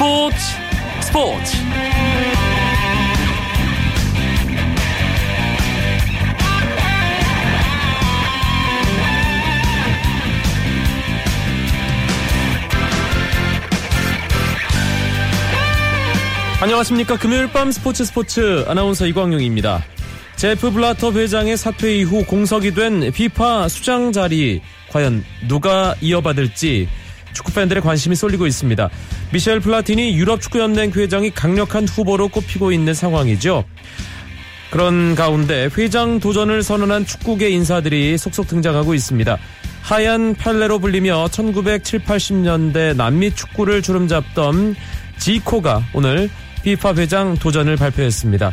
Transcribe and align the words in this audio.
스포츠 0.00 0.36
스포츠 1.02 1.56
안녕하십니까 16.62 17.18
금요일 17.18 17.52
밤 17.52 17.70
스포츠 17.70 18.02
스포츠 18.06 18.64
아나운서 18.68 19.06
이광용입니다. 19.06 19.84
제프 20.36 20.70
블라터 20.70 21.12
회장의 21.12 21.58
사퇴 21.58 21.98
이후 21.98 22.24
공석이 22.24 22.72
된 22.72 23.12
피파 23.12 23.68
수장 23.68 24.12
자리 24.12 24.62
과연 24.88 25.22
누가 25.46 25.94
이어받을지 26.00 26.88
축구 27.32 27.52
팬들의 27.52 27.82
관심이 27.82 28.14
쏠리고 28.16 28.46
있습니다. 28.46 28.90
미셸 29.32 29.60
플라티니 29.60 30.16
유럽 30.16 30.40
축구 30.40 30.58
연맹 30.60 30.92
회장이 30.92 31.30
강력한 31.30 31.86
후보로 31.86 32.28
꼽히고 32.28 32.72
있는 32.72 32.94
상황이죠. 32.94 33.64
그런 34.70 35.14
가운데 35.16 35.68
회장 35.76 36.20
도전을 36.20 36.62
선언한 36.62 37.04
축구계 37.04 37.50
인사들이 37.50 38.16
속속 38.16 38.46
등장하고 38.46 38.94
있습니다. 38.94 39.38
하얀 39.82 40.34
팔레로 40.34 40.78
불리며 40.78 41.28
1970, 41.28 42.04
80년대 42.04 42.94
남미 42.96 43.34
축구를 43.34 43.82
주름잡던 43.82 44.76
지코가 45.18 45.82
오늘 45.92 46.30
피파 46.62 46.94
회장 46.94 47.34
도전을 47.34 47.76
발표했습니다. 47.76 48.52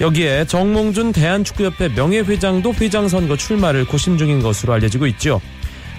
여기에 0.00 0.44
정몽준 0.44 1.12
대한축구협회 1.12 1.88
명예회장도 1.88 2.74
회장 2.80 3.08
선거 3.08 3.36
출마를 3.36 3.86
고심 3.86 4.18
중인 4.18 4.42
것으로 4.42 4.74
알려지고 4.74 5.06
있죠. 5.08 5.40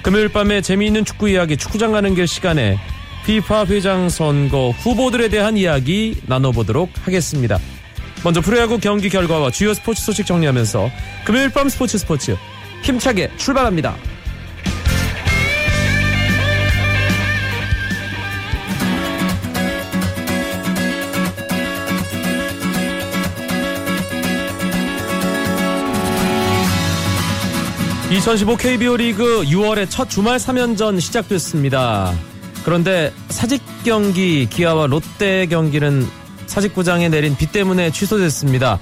금요일 0.08 0.30
밤에 0.30 0.62
재미있는 0.62 1.04
축구 1.04 1.28
이야기 1.28 1.58
축구장 1.58 1.92
가는 1.92 2.16
길 2.16 2.28
시간에 2.28 2.80
피파 3.26 3.66
회장 3.66 4.08
선거 4.08 4.70
후보들에 4.70 5.28
대한 5.28 5.58
이야기 5.58 6.16
나눠보도록 6.28 6.92
하겠습니다. 7.02 7.60
먼저 8.24 8.40
프로야구 8.40 8.80
경기 8.80 9.10
결과와 9.10 9.52
주요 9.52 9.74
스포츠 9.74 10.02
소식 10.02 10.26
정리하면서 10.26 10.90
금요일 11.26 11.50
밤 11.50 11.68
스포츠 11.68 11.98
스포츠 11.98 12.38
힘차게 12.84 13.32
출발합니다. 13.36 13.98
2015 28.10 28.56
KBO 28.56 28.96
리그 28.96 29.44
6월의 29.44 29.90
첫 29.90 30.10
주말 30.10 30.38
3연전 30.38 31.02
시작됐습니다. 31.02 32.14
그런데 32.64 33.12
사직 33.28 33.62
경기 33.84 34.48
기아와 34.50 34.88
롯데 34.88 35.46
경기는 35.48 36.08
사직구장에 36.46 37.10
내린 37.10 37.36
비 37.36 37.52
때문에 37.52 37.92
취소됐습니다. 37.92 38.80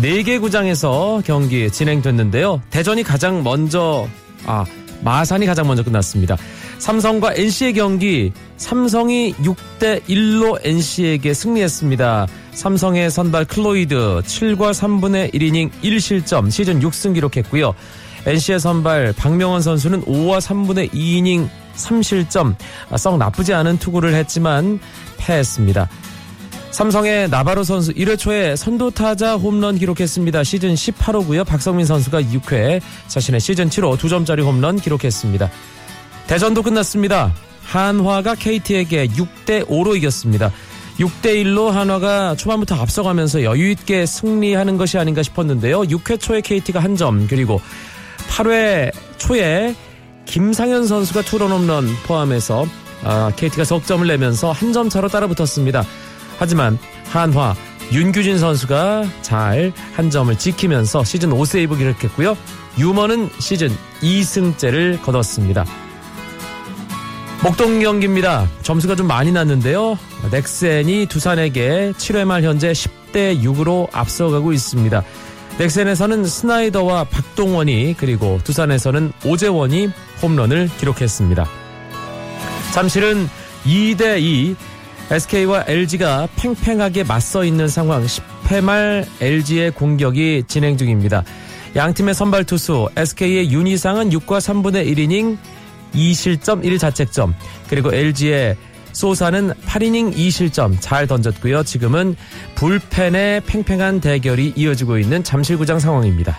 4개 0.00 0.40
구장에서 0.40 1.20
경기 1.26 1.70
진행됐는데요. 1.70 2.62
대전이 2.70 3.02
가장 3.02 3.42
먼저 3.42 4.08
아 4.46 4.64
마산이 5.02 5.44
가장 5.44 5.66
먼저 5.66 5.82
끝났습니다. 5.82 6.38
삼성과 6.78 7.34
NC의 7.34 7.74
경기 7.74 8.32
삼성이 8.56 9.34
6대 9.34 10.02
1로 10.04 10.58
NC에게 10.64 11.34
승리했습니다. 11.34 12.26
삼성의 12.52 13.10
선발 13.10 13.44
클로이드 13.44 14.22
7과 14.24 14.72
3분의 14.72 15.34
1이닝 15.34 15.70
1실점 15.82 16.50
시즌 16.50 16.80
6승 16.80 17.12
기록했고요. 17.12 17.74
NC의 18.26 18.58
선발 18.58 19.14
박명원 19.16 19.62
선수는 19.62 20.02
5와 20.04 20.40
3분의 20.40 20.92
2이닝 20.92 21.48
3실점 21.76 22.56
아, 22.90 22.96
썩 22.96 23.18
나쁘지 23.18 23.54
않은 23.54 23.78
투구를 23.78 24.14
했지만 24.14 24.80
패했습니다. 25.16 25.88
삼성의 26.72 27.30
나바로 27.30 27.62
선수 27.62 27.92
1회 27.94 28.18
초에 28.18 28.56
선두 28.56 28.90
타자 28.90 29.36
홈런 29.36 29.78
기록했습니다. 29.78 30.44
시즌 30.44 30.74
18호고요. 30.74 31.46
박성민 31.46 31.86
선수가 31.86 32.20
6회 32.22 32.82
자신의 33.06 33.40
시즌 33.40 33.70
7호 33.70 33.96
2점짜리 33.96 34.44
홈런 34.44 34.76
기록했습니다. 34.76 35.50
대전도 36.26 36.62
끝났습니다. 36.62 37.32
한화가 37.62 38.34
KT에게 38.34 39.06
6대 39.06 39.66
5로 39.66 39.96
이겼습니다. 39.96 40.52
6대 40.98 41.44
1로 41.44 41.70
한화가 41.70 42.34
초반부터 42.36 42.74
앞서가면서 42.74 43.42
여유 43.42 43.70
있게 43.70 44.04
승리하는 44.04 44.76
것이 44.76 44.98
아닌가 44.98 45.22
싶었는데요. 45.22 45.82
6회 45.82 46.20
초에 46.20 46.40
KT가 46.40 46.80
한 46.80 46.96
점, 46.96 47.26
그리고 47.26 47.60
8회 48.30 48.92
초에 49.18 49.74
김상현 50.26 50.86
선수가 50.86 51.22
투런 51.22 51.52
홈런 51.52 51.88
포함해서 52.06 52.66
아, 53.04 53.30
KT가 53.36 53.64
석점을 53.64 54.06
내면서 54.06 54.52
한 54.52 54.72
점 54.72 54.88
차로 54.88 55.08
따라붙었습니다. 55.08 55.84
하지만 56.38 56.78
한화 57.10 57.54
윤규진 57.92 58.38
선수가 58.38 59.04
잘 59.22 59.72
한 59.94 60.10
점을 60.10 60.36
지키면서 60.36 61.04
시즌 61.04 61.30
5세이브 61.30 61.78
기록했고요. 61.78 62.36
유머는 62.78 63.30
시즌 63.38 63.70
2승째를 64.02 65.00
거뒀습니다. 65.02 65.64
목동 67.42 67.78
경기입니다. 67.80 68.48
점수가 68.62 68.96
좀 68.96 69.06
많이 69.06 69.30
났는데요. 69.30 69.98
넥센이 70.30 71.06
두산에게 71.06 71.92
7회 71.96 72.24
말 72.24 72.42
현재 72.42 72.72
10대 72.72 73.40
6으로 73.42 73.88
앞서가고 73.92 74.52
있습니다. 74.52 75.02
넥센에서는 75.58 76.24
스나이더와 76.26 77.04
박동원이 77.04 77.94
그리고 77.98 78.38
두산에서는 78.44 79.12
오재원이 79.24 79.88
홈런을 80.22 80.68
기록했습니다. 80.78 81.46
잠실은 82.74 83.26
2대2 83.64 84.54
SK와 85.10 85.64
LG가 85.66 86.28
팽팽하게 86.36 87.04
맞서 87.04 87.44
있는 87.44 87.68
상황 87.68 88.04
10회 88.04 88.60
말 88.60 89.06
LG의 89.20 89.70
공격이 89.70 90.44
진행 90.46 90.76
중입니다. 90.76 91.24
양팀의 91.74 92.14
선발 92.14 92.44
투수 92.44 92.88
SK의 92.96 93.50
윤희상은 93.50 94.10
6과 94.10 94.38
3분의 94.38 94.86
1이닝 94.94 95.38
2실점 95.94 96.64
1자책점 96.64 97.32
그리고 97.68 97.94
LG의 97.94 98.56
소사는 98.96 99.52
8이닝 99.66 100.14
2실점 100.14 100.78
잘 100.80 101.06
던졌고요. 101.06 101.64
지금은 101.64 102.16
불펜의 102.54 103.42
팽팽한 103.42 104.00
대결이 104.00 104.54
이어지고 104.56 104.96
있는 104.98 105.22
잠실구장 105.22 105.78
상황입니다. 105.78 106.38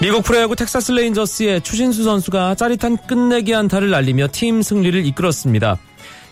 미국 0.00 0.22
프로야구 0.22 0.54
텍사스 0.54 0.92
레인저스의 0.92 1.62
추신수 1.62 2.04
선수가 2.04 2.54
짜릿한 2.54 2.98
끝내기 3.08 3.52
안타를 3.52 3.90
날리며 3.90 4.28
팀 4.30 4.62
승리를 4.62 5.04
이끌었습니다. 5.06 5.78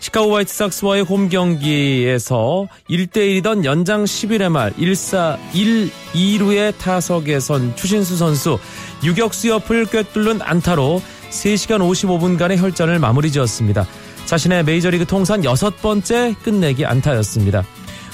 시카고 0.05 0.35
화이트삭스와의 0.35 1.03
홈 1.03 1.29
경기에서 1.29 2.67
1대1이던 2.89 3.65
연장 3.65 4.03
11회 4.03 4.49
말 4.49 4.71
1사 4.73 5.37
1, 5.53 5.89
2루의 6.13 6.77
타석에 6.77 7.39
선 7.39 7.75
추신수 7.75 8.17
선수 8.17 8.59
유격수 9.03 9.49
옆을 9.49 9.85
꿰뚫는 9.85 10.41
안타로 10.41 11.01
3시간 11.31 11.79
55분간의 11.79 12.57
혈전을 12.57 12.99
마무리 12.99 13.31
지었습니다. 13.31 13.87
자신의 14.25 14.63
메이저리그 14.65 15.05
통산 15.05 15.43
여섯 15.43 15.81
번째 15.81 16.35
끝내기 16.43 16.85
안타였습니다. 16.85 17.63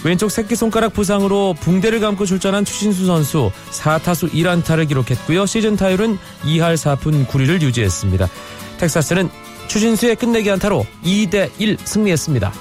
왼쪽 0.05 0.31
새끼손가락 0.31 0.93
부상으로 0.93 1.55
붕대를 1.59 1.99
감고 1.99 2.25
출전한 2.25 2.63
추신수 2.63 3.05
선수 3.05 3.51
4타수 3.71 4.31
1안타를 4.31 4.87
기록했고요. 4.87 5.45
시즌 5.45 5.75
타율은 5.75 6.17
2할 6.43 6.75
4푼 6.75 7.27
9리를 7.27 7.61
유지했습니다. 7.61 8.29
텍사스는 8.77 9.29
추신수의 9.67 10.15
끝내기 10.15 10.49
안타로 10.51 10.85
2대1 11.03 11.77
승리했습니다. 11.85 12.51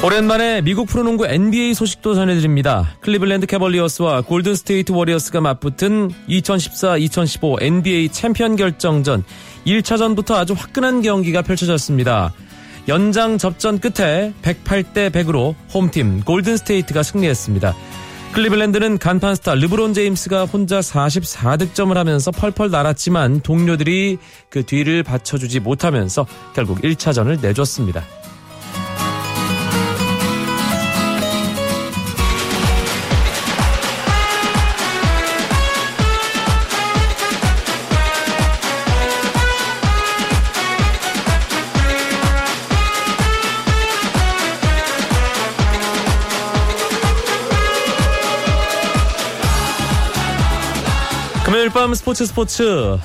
오랜만에 0.00 0.60
미국 0.60 0.86
프로농구 0.86 1.26
NBA 1.26 1.74
소식도 1.74 2.14
전해드립니다. 2.14 2.94
클리블랜드 3.00 3.46
캐벌리어스와 3.46 4.20
골든스테이트 4.22 4.92
워리어스가 4.92 5.40
맞붙은 5.40 6.12
2014-2015 6.28 7.60
NBA 7.60 8.10
챔피언 8.10 8.54
결정전 8.54 9.24
1차전부터 9.66 10.34
아주 10.34 10.54
화끈한 10.56 11.02
경기가 11.02 11.42
펼쳐졌습니다. 11.42 12.32
연장 12.86 13.38
접전 13.38 13.80
끝에 13.80 14.32
108대 14.40 15.10
100으로 15.10 15.56
홈팀 15.74 16.20
골든스테이트가 16.20 17.02
승리했습니다. 17.02 17.74
클리블랜드는 18.32 18.98
간판 18.98 19.34
스타 19.34 19.54
르브론 19.54 19.94
제임스가 19.94 20.44
혼자 20.44 20.80
44득점을 20.80 21.94
하면서 21.94 22.30
펄펄 22.30 22.70
날았지만 22.70 23.40
동료들이 23.40 24.18
그 24.48 24.64
뒤를 24.64 25.02
받쳐주지 25.02 25.60
못하면서 25.60 26.26
결국 26.54 26.80
1차전을 26.82 27.40
내줬습니다. 27.40 28.04
금요일 51.48 51.70
밤 51.70 51.94
스포츠 51.94 52.26
스포츠 52.26 52.98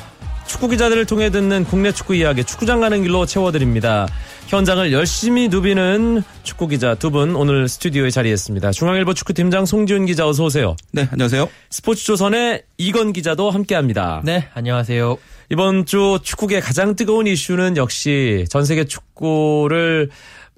축구 0.48 0.68
기자들을 0.68 1.06
통해 1.06 1.30
듣는 1.30 1.64
국내 1.64 1.94
축구 1.94 2.14
이야기 2.14 2.44
축구장 2.44 2.82
가는 2.82 3.02
길로 3.02 3.26
채워드립니다. 3.26 4.06
현장을 4.48 4.92
열심히 4.92 5.48
누비는 5.48 6.24
축구 6.44 6.68
기자 6.68 6.94
두 6.94 7.10
분 7.10 7.38
오늘 7.38 7.70
스튜디오에 7.70 8.10
자리했습니다. 8.10 8.74
중앙일보 8.74 9.14
축구팀장 9.14 9.66
송지훈 9.66 10.06
기자 10.08 10.28
어서 10.28 10.44
오세요. 10.44 10.76
네, 10.92 11.08
안녕하세요. 11.10 11.48
스포츠조선의 11.70 12.64
이건 12.78 13.14
기자도 13.14 13.50
함께합니다. 13.50 14.22
네, 14.26 14.50
안녕하세요. 14.54 15.16
이번 15.50 15.86
주 15.86 16.20
축구계 16.22 16.60
가장 16.60 16.98
뜨거운 16.98 17.28
이슈는 17.28 17.78
역시 17.78 18.44
전 18.50 18.66
세계 18.66 18.84
축구를 18.84 20.10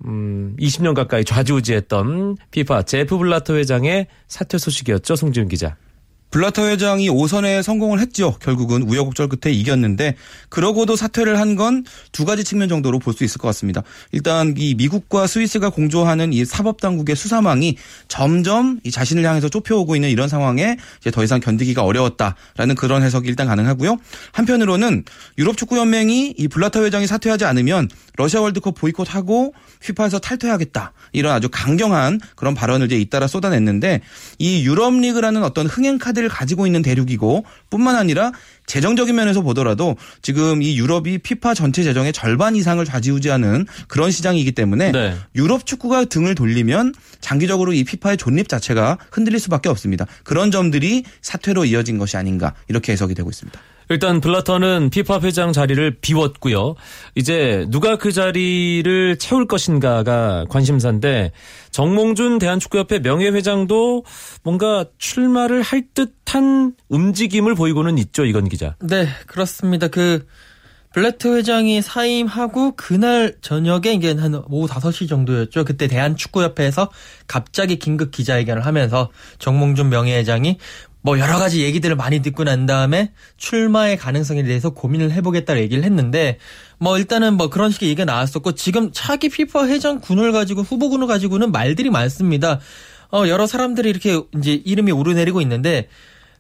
음, 0.05 0.55
20년 0.59 0.95
가까이 0.95 1.23
좌지우지했던 1.23 2.37
피파 2.49 2.81
제프 2.81 3.15
블라터 3.19 3.53
회장의 3.57 4.07
사퇴 4.27 4.57
소식이었죠, 4.57 5.15
송지훈 5.15 5.49
기자. 5.49 5.75
블라터 6.35 6.67
회장이 6.67 7.09
5선에 7.09 7.63
성공을 7.63 8.01
했죠. 8.01 8.35
결국은 8.41 8.81
우여곡절 8.81 9.29
끝에 9.29 9.53
이겼는데 9.53 10.17
그러고도 10.49 10.97
사퇴를 10.97 11.39
한 11.39 11.55
건 11.55 11.85
두 12.11 12.25
가지 12.25 12.43
측면 12.43 12.67
정도로 12.67 12.99
볼 12.99 13.13
수 13.13 13.23
있을 13.23 13.37
것 13.37 13.47
같습니다. 13.47 13.83
일단 14.11 14.53
이 14.57 14.75
미국과 14.75 15.27
스위스가 15.27 15.69
공조하는 15.69 16.33
이 16.33 16.43
사법 16.43 16.81
당국의 16.81 17.15
수사망이 17.15 17.77
점점 18.09 18.81
이 18.83 18.91
자신을 18.91 19.23
향해서 19.23 19.47
좁혀오고 19.47 19.95
있는 19.95 20.09
이런 20.09 20.27
상황에 20.27 20.75
이제 20.99 21.09
더 21.11 21.23
이상 21.23 21.39
견디기가 21.39 21.83
어려웠다라는 21.83 22.75
그런 22.75 23.01
해석이 23.03 23.29
일단 23.29 23.47
가능하고요. 23.47 23.97
한편으로는 24.33 25.05
유럽 25.37 25.55
축구 25.55 25.77
연맹이 25.77 26.33
이 26.37 26.47
블라터 26.49 26.83
회장이 26.83 27.07
사퇴하지 27.07 27.45
않으면 27.45 27.87
러시아 28.17 28.41
월드컵 28.41 28.75
보이콧하고 28.75 29.53
휘파에서 29.83 30.19
탈퇴하겠다. 30.19 30.91
이런 31.13 31.31
아주 31.31 31.47
강경한 31.49 32.19
그런 32.35 32.53
발언을 32.53 32.87
이제 32.87 32.99
잇따라 32.99 33.27
쏟아냈는데 33.27 34.01
이 34.39 34.65
유럽 34.65 34.93
리그라는 34.93 35.41
어떤 35.43 35.67
흥행 35.67 35.97
카드 35.97 36.24
를 36.25 36.29
가지고 36.29 36.65
있는 36.65 36.81
대륙이고 36.81 37.45
뿐만 37.69 37.95
아니라 37.95 38.31
재정적인 38.65 39.15
면에서 39.15 39.41
보더라도 39.41 39.95
지금 40.21 40.61
이 40.61 40.77
유럽이 40.77 41.19
피파 41.19 41.53
전체 41.53 41.83
재정의 41.83 42.13
절반 42.13 42.55
이상을 42.55 42.83
좌지우지하는 42.83 43.65
그런 43.87 44.11
시장이기 44.11 44.51
때문에 44.53 44.91
네. 44.91 45.15
유럽 45.35 45.65
축구가 45.65 46.05
등을 46.05 46.35
돌리면 46.35 46.93
장기적으로 47.21 47.73
이 47.73 47.83
피파의 47.83 48.17
존립 48.17 48.49
자체가 48.49 48.97
흔들릴 49.11 49.39
수밖에 49.39 49.69
없습니다. 49.69 50.05
그런 50.23 50.51
점들이 50.51 51.03
사퇴로 51.21 51.65
이어진 51.65 51.97
것이 51.97 52.17
아닌가 52.17 52.53
이렇게 52.67 52.91
해석이 52.91 53.13
되고 53.13 53.29
있습니다. 53.29 53.59
일단 53.89 54.21
블라터는 54.21 54.89
피파 54.89 55.19
회장 55.21 55.51
자리를 55.51 55.97
비웠고요. 56.01 56.75
이제 57.15 57.65
누가 57.69 57.97
그 57.97 58.11
자리를 58.11 59.17
채울 59.17 59.47
것인가가 59.47 60.45
관심사인데 60.49 61.31
정몽준 61.71 62.39
대한축구협회 62.39 62.99
명예회장도 62.99 64.03
뭔가 64.43 64.85
출마를 64.97 65.61
할 65.61 65.83
듯한 65.93 66.73
움직임을 66.89 67.55
보이고는 67.55 67.97
있죠. 67.99 68.25
이건 68.25 68.49
기자. 68.49 68.75
네, 68.81 69.07
그렇습니다. 69.27 69.87
그 69.87 70.25
블레트 70.95 71.27
회장이 71.35 71.81
사임하고 71.81 72.77
그날 72.77 73.35
저녁에 73.41 73.91
이게 73.93 74.13
한 74.13 74.33
오후 74.47 74.65
5시 74.65 75.09
정도였죠. 75.09 75.65
그때 75.65 75.87
대한축구협회에서 75.87 76.89
갑자기 77.27 77.75
긴급 77.75 78.11
기자회견을 78.11 78.65
하면서 78.65 79.09
정몽준 79.39 79.89
명예회장이 79.89 80.57
뭐 81.05 81.19
여러 81.19 81.37
가지 81.37 81.61
얘기들을 81.61 81.95
많이 81.95 82.23
듣고 82.23 82.43
난 82.43 82.65
다음에 82.65 83.11
출마의 83.37 83.95
가능성에 83.95 84.41
대해서 84.41 84.71
고민을 84.71 85.11
해보겠다고 85.11 85.59
얘기를 85.59 85.83
했는데 85.83 86.39
뭐 86.79 86.97
일단은 86.97 87.35
뭐 87.35 87.51
그런 87.51 87.69
식의 87.69 87.89
얘기가 87.89 88.05
나왔었고 88.05 88.53
지금 88.53 88.89
차기 88.91 89.29
피파 89.29 89.67
회장군을 89.67 90.31
가지고 90.31 90.63
후보군을 90.63 91.05
가지고는 91.05 91.51
말들이 91.51 91.91
많습니다. 91.91 92.59
어 93.13 93.27
여러 93.27 93.45
사람들이 93.45 93.87
이렇게 93.87 94.19
이제 94.39 94.59
이름이 94.65 94.91
오르내리고 94.91 95.41
있는데 95.41 95.89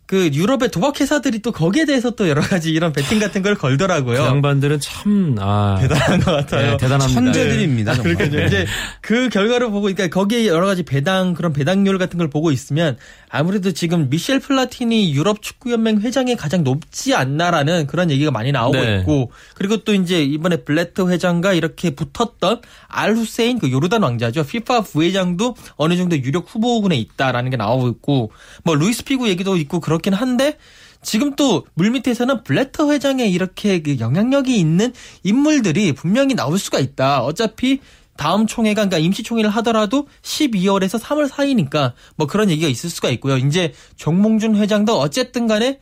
그 0.07 0.29
유럽의 0.31 0.69
도박 0.69 1.01
회사들이 1.01 1.39
또 1.39 1.51
거기에 1.51 1.85
대해서 1.85 2.11
또 2.11 2.29
여러 2.29 2.39
가지 2.41 2.71
이런 2.71 2.93
배팅 2.93 3.17
같은 3.17 3.41
걸 3.41 3.55
걸더라고요. 3.55 4.17
그 4.17 4.23
양반들은 4.23 4.79
참 4.79 5.35
아, 5.39 5.79
대단한 5.81 6.19
것 6.19 6.31
같아요. 6.31 6.71
네, 6.71 6.77
대단합니다. 6.77 7.21
천재들입니다. 7.21 7.95
정말. 7.95 8.15
그러니까 8.15 8.45
이제 8.45 8.67
그 9.01 9.29
결과를 9.29 9.67
보고 9.67 9.81
그러니까 9.81 10.07
거기에 10.07 10.45
여러 10.45 10.67
가지 10.67 10.83
배당 10.83 11.33
그런 11.33 11.53
배당률 11.53 11.97
같은 11.97 12.19
걸 12.19 12.29
보고 12.29 12.51
있으면 12.51 12.97
아무래도 13.35 13.73
지금 13.73 14.09
미셸 14.09 14.39
플라티니 14.39 15.13
유럽 15.13 15.41
축구 15.41 15.71
연맹 15.71 15.99
회장이 15.99 16.37
가장 16.37 16.63
높지 16.63 17.13
않나라는 17.13 17.85
그런 17.85 18.09
얘기가 18.09 18.31
많이 18.31 18.53
나오고 18.53 18.77
네. 18.77 18.99
있고 18.99 19.31
그리고 19.55 19.77
또 19.77 19.93
이제 19.93 20.23
이번에 20.23 20.57
블레트 20.57 21.01
회장과 21.09 21.51
이렇게 21.51 21.89
붙었던 21.89 22.61
알 22.87 23.13
후세인 23.13 23.59
그 23.59 23.69
요르단 23.69 24.03
왕자죠. 24.03 24.45
피파 24.45 24.81
부회장도 24.81 25.55
어느 25.75 25.97
정도 25.97 26.17
유력 26.17 26.45
후보군에 26.47 26.95
있다라는 26.95 27.51
게 27.51 27.57
나오고 27.57 27.89
있고 27.89 28.31
뭐 28.63 28.75
루이스 28.75 29.03
피구 29.03 29.27
얘기도 29.27 29.57
있고 29.57 29.81
그렇긴 29.81 30.13
한데 30.13 30.57
지금 31.01 31.35
또 31.35 31.65
물밑에서는 31.73 32.43
블레터 32.43 32.91
회장의 32.91 33.31
이렇게 33.31 33.81
그 33.81 33.99
영향력이 33.99 34.57
있는 34.57 34.93
인물들이 35.23 35.91
분명히 35.91 36.35
나올 36.35 36.57
수가 36.57 36.79
있다. 36.79 37.21
어차피 37.21 37.81
다음 38.17 38.47
총회가 38.47 38.85
그러니까 38.85 38.97
임시 38.97 39.23
총회를 39.23 39.49
하더라도 39.49 40.07
12월에서 40.21 40.99
3월 40.99 41.27
사이니까 41.27 41.93
뭐 42.15 42.27
그런 42.27 42.49
얘기가 42.49 42.67
있을 42.69 42.89
수가 42.89 43.09
있고요. 43.09 43.37
이제 43.37 43.73
정몽준 43.97 44.55
회장도 44.55 44.97
어쨌든 44.97 45.47
간에 45.47 45.79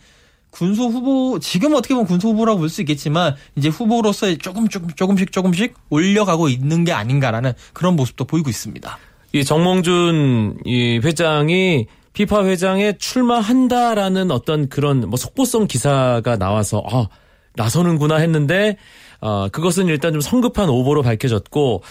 군소 0.49 0.83
후보 0.87 1.39
지금 1.39 1.73
어떻게 1.73 1.93
보면 1.95 2.07
군소 2.07 2.29
후보라고 2.29 2.59
볼 2.59 2.69
수 2.69 2.81
있겠지만 2.81 3.35
이제 3.55 3.69
후보로서 3.69 4.35
조금 4.35 4.67
조금 4.67 4.89
조금씩 4.89 5.31
조금씩 5.31 5.73
올려가고 5.89 6.47
있는 6.49 6.83
게 6.83 6.91
아닌가라는 6.91 7.53
그런 7.73 7.95
모습도 7.95 8.25
보이고 8.25 8.49
있습니다. 8.49 8.97
이 9.33 9.43
정몽준 9.43 10.59
이 10.65 10.99
회장이 11.03 11.87
피파 12.13 12.45
회장에 12.45 12.93
출마한다라는 12.99 14.29
어떤 14.29 14.69
그런 14.69 15.09
뭐 15.09 15.17
속보성 15.17 15.65
기사가 15.67 16.37
나와서 16.37 16.83
아 16.87 17.07
나서는구나 17.55 18.17
했는데 18.17 18.77
어 19.21 19.47
그것은 19.49 19.87
일단 19.87 20.11
좀 20.11 20.21
성급한 20.21 20.69
오보로 20.69 21.01
밝혀졌고 21.01 21.81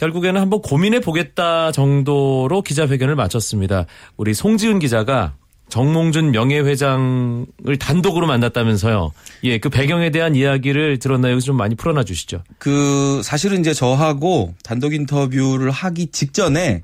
결국에는 0.00 0.40
한번 0.40 0.62
고민해 0.62 1.00
보겠다 1.00 1.72
정도로 1.72 2.62
기자회견을 2.62 3.16
마쳤습니다. 3.16 3.84
우리 4.16 4.32
송지훈 4.32 4.78
기자가 4.78 5.34
정몽준 5.68 6.30
명예회장을 6.32 7.46
단독으로 7.78 8.26
만났다면서요. 8.26 9.12
예, 9.44 9.58
그 9.58 9.68
배경에 9.68 10.10
대한 10.10 10.34
이야기를 10.34 10.98
들었나요? 10.98 11.32
여기서 11.32 11.44
좀 11.44 11.56
많이 11.56 11.74
풀어놔 11.74 12.04
주시죠. 12.04 12.42
그 12.58 13.20
사실은 13.22 13.60
이제 13.60 13.74
저하고 13.74 14.54
단독 14.64 14.94
인터뷰를 14.94 15.70
하기 15.70 16.08
직전에 16.08 16.80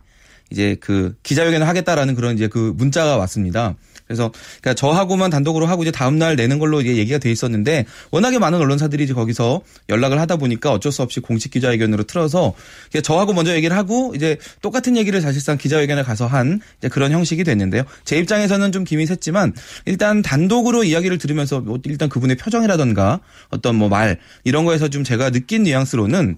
이제 0.50 0.76
그 0.78 1.16
기자회견을 1.22 1.66
하겠다라는 1.66 2.14
그런 2.14 2.34
이제 2.34 2.48
그 2.48 2.74
문자가 2.76 3.16
왔습니다. 3.16 3.74
그래서 4.06 4.30
그러니까 4.60 4.74
저하고만 4.74 5.30
단독으로 5.30 5.66
하고 5.66 5.82
이제 5.82 5.90
다음 5.90 6.18
날 6.18 6.36
내는 6.36 6.58
걸로 6.58 6.80
이게 6.80 6.96
얘기가 6.96 7.18
돼 7.18 7.32
있었는데 7.32 7.86
워낙에 8.12 8.38
많은 8.38 8.58
언론사들이 8.58 9.04
이제 9.04 9.14
거기서 9.14 9.62
연락을 9.88 10.20
하다 10.20 10.36
보니까 10.36 10.70
어쩔 10.70 10.92
수 10.92 11.02
없이 11.02 11.20
공식 11.20 11.50
기자회견으로 11.50 12.04
틀어서 12.04 12.54
저하고 13.02 13.32
먼저 13.32 13.54
얘기를 13.54 13.76
하고 13.76 14.12
이제 14.14 14.36
똑같은 14.62 14.96
얘기를 14.96 15.20
사실상 15.20 15.58
기자회견에 15.58 16.02
가서 16.02 16.26
한 16.26 16.60
이제 16.78 16.88
그런 16.88 17.10
형식이 17.10 17.42
됐는데요. 17.42 17.82
제 18.04 18.18
입장에서는 18.18 18.70
좀 18.72 18.84
김이 18.84 19.04
샜지만 19.06 19.52
일단 19.86 20.22
단독으로 20.22 20.84
이야기를 20.84 21.18
들으면서 21.18 21.60
뭐 21.60 21.78
일단 21.84 22.08
그분의 22.08 22.36
표정이라던가 22.36 23.20
어떤 23.50 23.74
뭐 23.74 23.86
말 23.88 24.18
이런 24.44 24.64
거에서 24.64 24.88
좀 24.88 25.04
제가 25.04 25.30
느낀 25.30 25.62
뉘앙스로는 25.62 26.36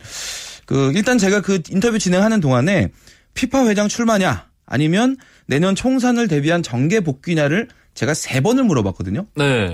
그 0.67 0.93
일단 0.95 1.19
제가 1.19 1.41
그 1.41 1.61
인터뷰 1.71 1.99
진행하는 1.99 2.41
동안에 2.41 2.89
피파 3.35 3.67
회장 3.67 3.89
출마냐 3.89 4.47
아니면 4.67 5.17
내년 5.49 5.75
총선을 5.75 6.29
대비한 6.29 6.63
정계 6.63 7.01
복귀냐를 7.01 7.67
제가 7.95 8.15
세 8.15 8.41
번을 8.41 8.63
물어봤거든요. 8.65 9.27
네. 9.35 9.73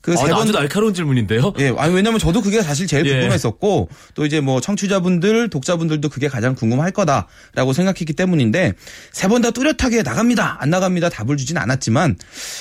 그 0.00 0.12
아, 0.12 0.16
세 0.16 0.28
번. 0.28 0.42
아주 0.42 0.52
날카로운 0.52 0.94
질문인데요. 0.94 1.52
예, 1.58 1.74
아니 1.76 1.92
왜냐면 1.92 2.20
저도 2.20 2.40
그게 2.40 2.62
사실 2.62 2.86
제일 2.86 3.04
예. 3.06 3.10
궁금했었고 3.14 3.88
또 4.14 4.24
이제 4.24 4.40
뭐 4.40 4.60
청취자분들, 4.60 5.50
독자분들도 5.50 6.08
그게 6.10 6.28
가장 6.28 6.54
궁금할 6.54 6.92
거다라고 6.92 7.72
생각했기 7.72 8.12
때문인데 8.12 8.74
세 9.10 9.26
번 9.26 9.42
다 9.42 9.50
뚜렷하게 9.50 10.04
나갑니다, 10.04 10.58
안 10.60 10.70
나갑니다 10.70 11.08
답을 11.08 11.36
주진 11.36 11.58
않았지만 11.58 12.16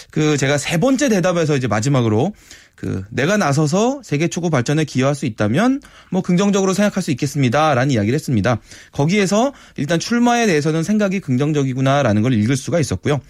그 0.10 0.38
제가 0.38 0.58
세 0.58 0.80
번째 0.80 1.08
대답에서 1.10 1.56
이제 1.56 1.68
마지막으로 1.68 2.34
그 2.76 3.04
내가 3.10 3.38
나서서 3.38 4.02
세계 4.04 4.28
축구 4.28 4.50
발전에 4.50 4.84
기여할 4.84 5.16
수 5.16 5.26
있다면 5.26 5.82
뭐 6.12 6.22
긍정적으로 6.22 6.74
생각할 6.74 7.02
수 7.02 7.12
있겠습니다라는 7.12 7.92
이야기를 7.92 8.14
했습니다. 8.14 8.60
거기에서 8.92 9.54
일단 9.78 10.00
출마에 10.00 10.46
대해서는 10.46 10.84
생각이 10.84 11.20
긍정적이구나라는 11.22 12.22
걸 12.22 12.34
읽을 12.34 12.58
수가 12.58 12.80
있었고요. 12.80 13.22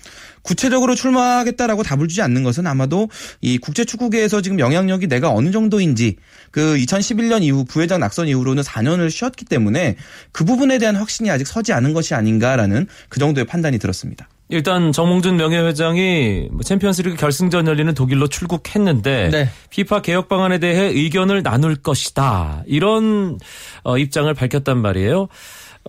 구체적으로 0.42 0.96
출마하겠다라고 0.96 1.84
답을 1.84 2.08
주지 2.08 2.22
않는 2.22 2.44
것은 2.44 2.68
아마도 2.68 3.10
이 3.42 3.58
국제 3.58 3.86
축구계에서 3.86 4.42
지금 4.42 4.60
영향력이 4.60 5.08
내가 5.08 5.32
어느 5.32 5.52
정도인지 5.52 6.18
그 6.52 6.76
2011년 6.78 7.44
이후 7.44 7.66
부회장 7.66 8.00
낙선 8.00 8.28
이후로는 8.28 8.64
4년을 8.64 9.10
쉬었기 9.10 9.46
때문에 9.46 9.96
그 10.32 10.46
부분에 10.46 10.78
대한 10.78 10.96
확신이 10.96 11.32
아직 11.32 11.48
서지 11.48 11.74
않은 11.74 11.94
것이 11.94 12.14
아닌가라는 12.14 12.88
그 13.10 13.20
정도의 13.20 13.46
판단이 13.46 13.80
들었습니다. 13.80 14.28
일단 14.50 14.92
정몽준 14.92 15.38
명예회장이 15.38 16.50
뭐 16.52 16.62
챔피언스리그 16.62 17.16
결승전 17.16 17.68
열리는 17.68 17.92
독일로 17.94 18.28
출국했는데 18.28 19.30
네. 19.32 19.50
피파 19.72 20.02
개혁 20.02 20.30
방안에 20.30 20.60
대해 20.60 20.84
의견을 20.86 21.42
나눌 21.42 21.76
것이다 21.76 22.64
이런 22.68 23.40
어, 23.84 23.98
입장을 23.98 24.32
밝혔단 24.34 24.78
말이에요. 24.78 25.28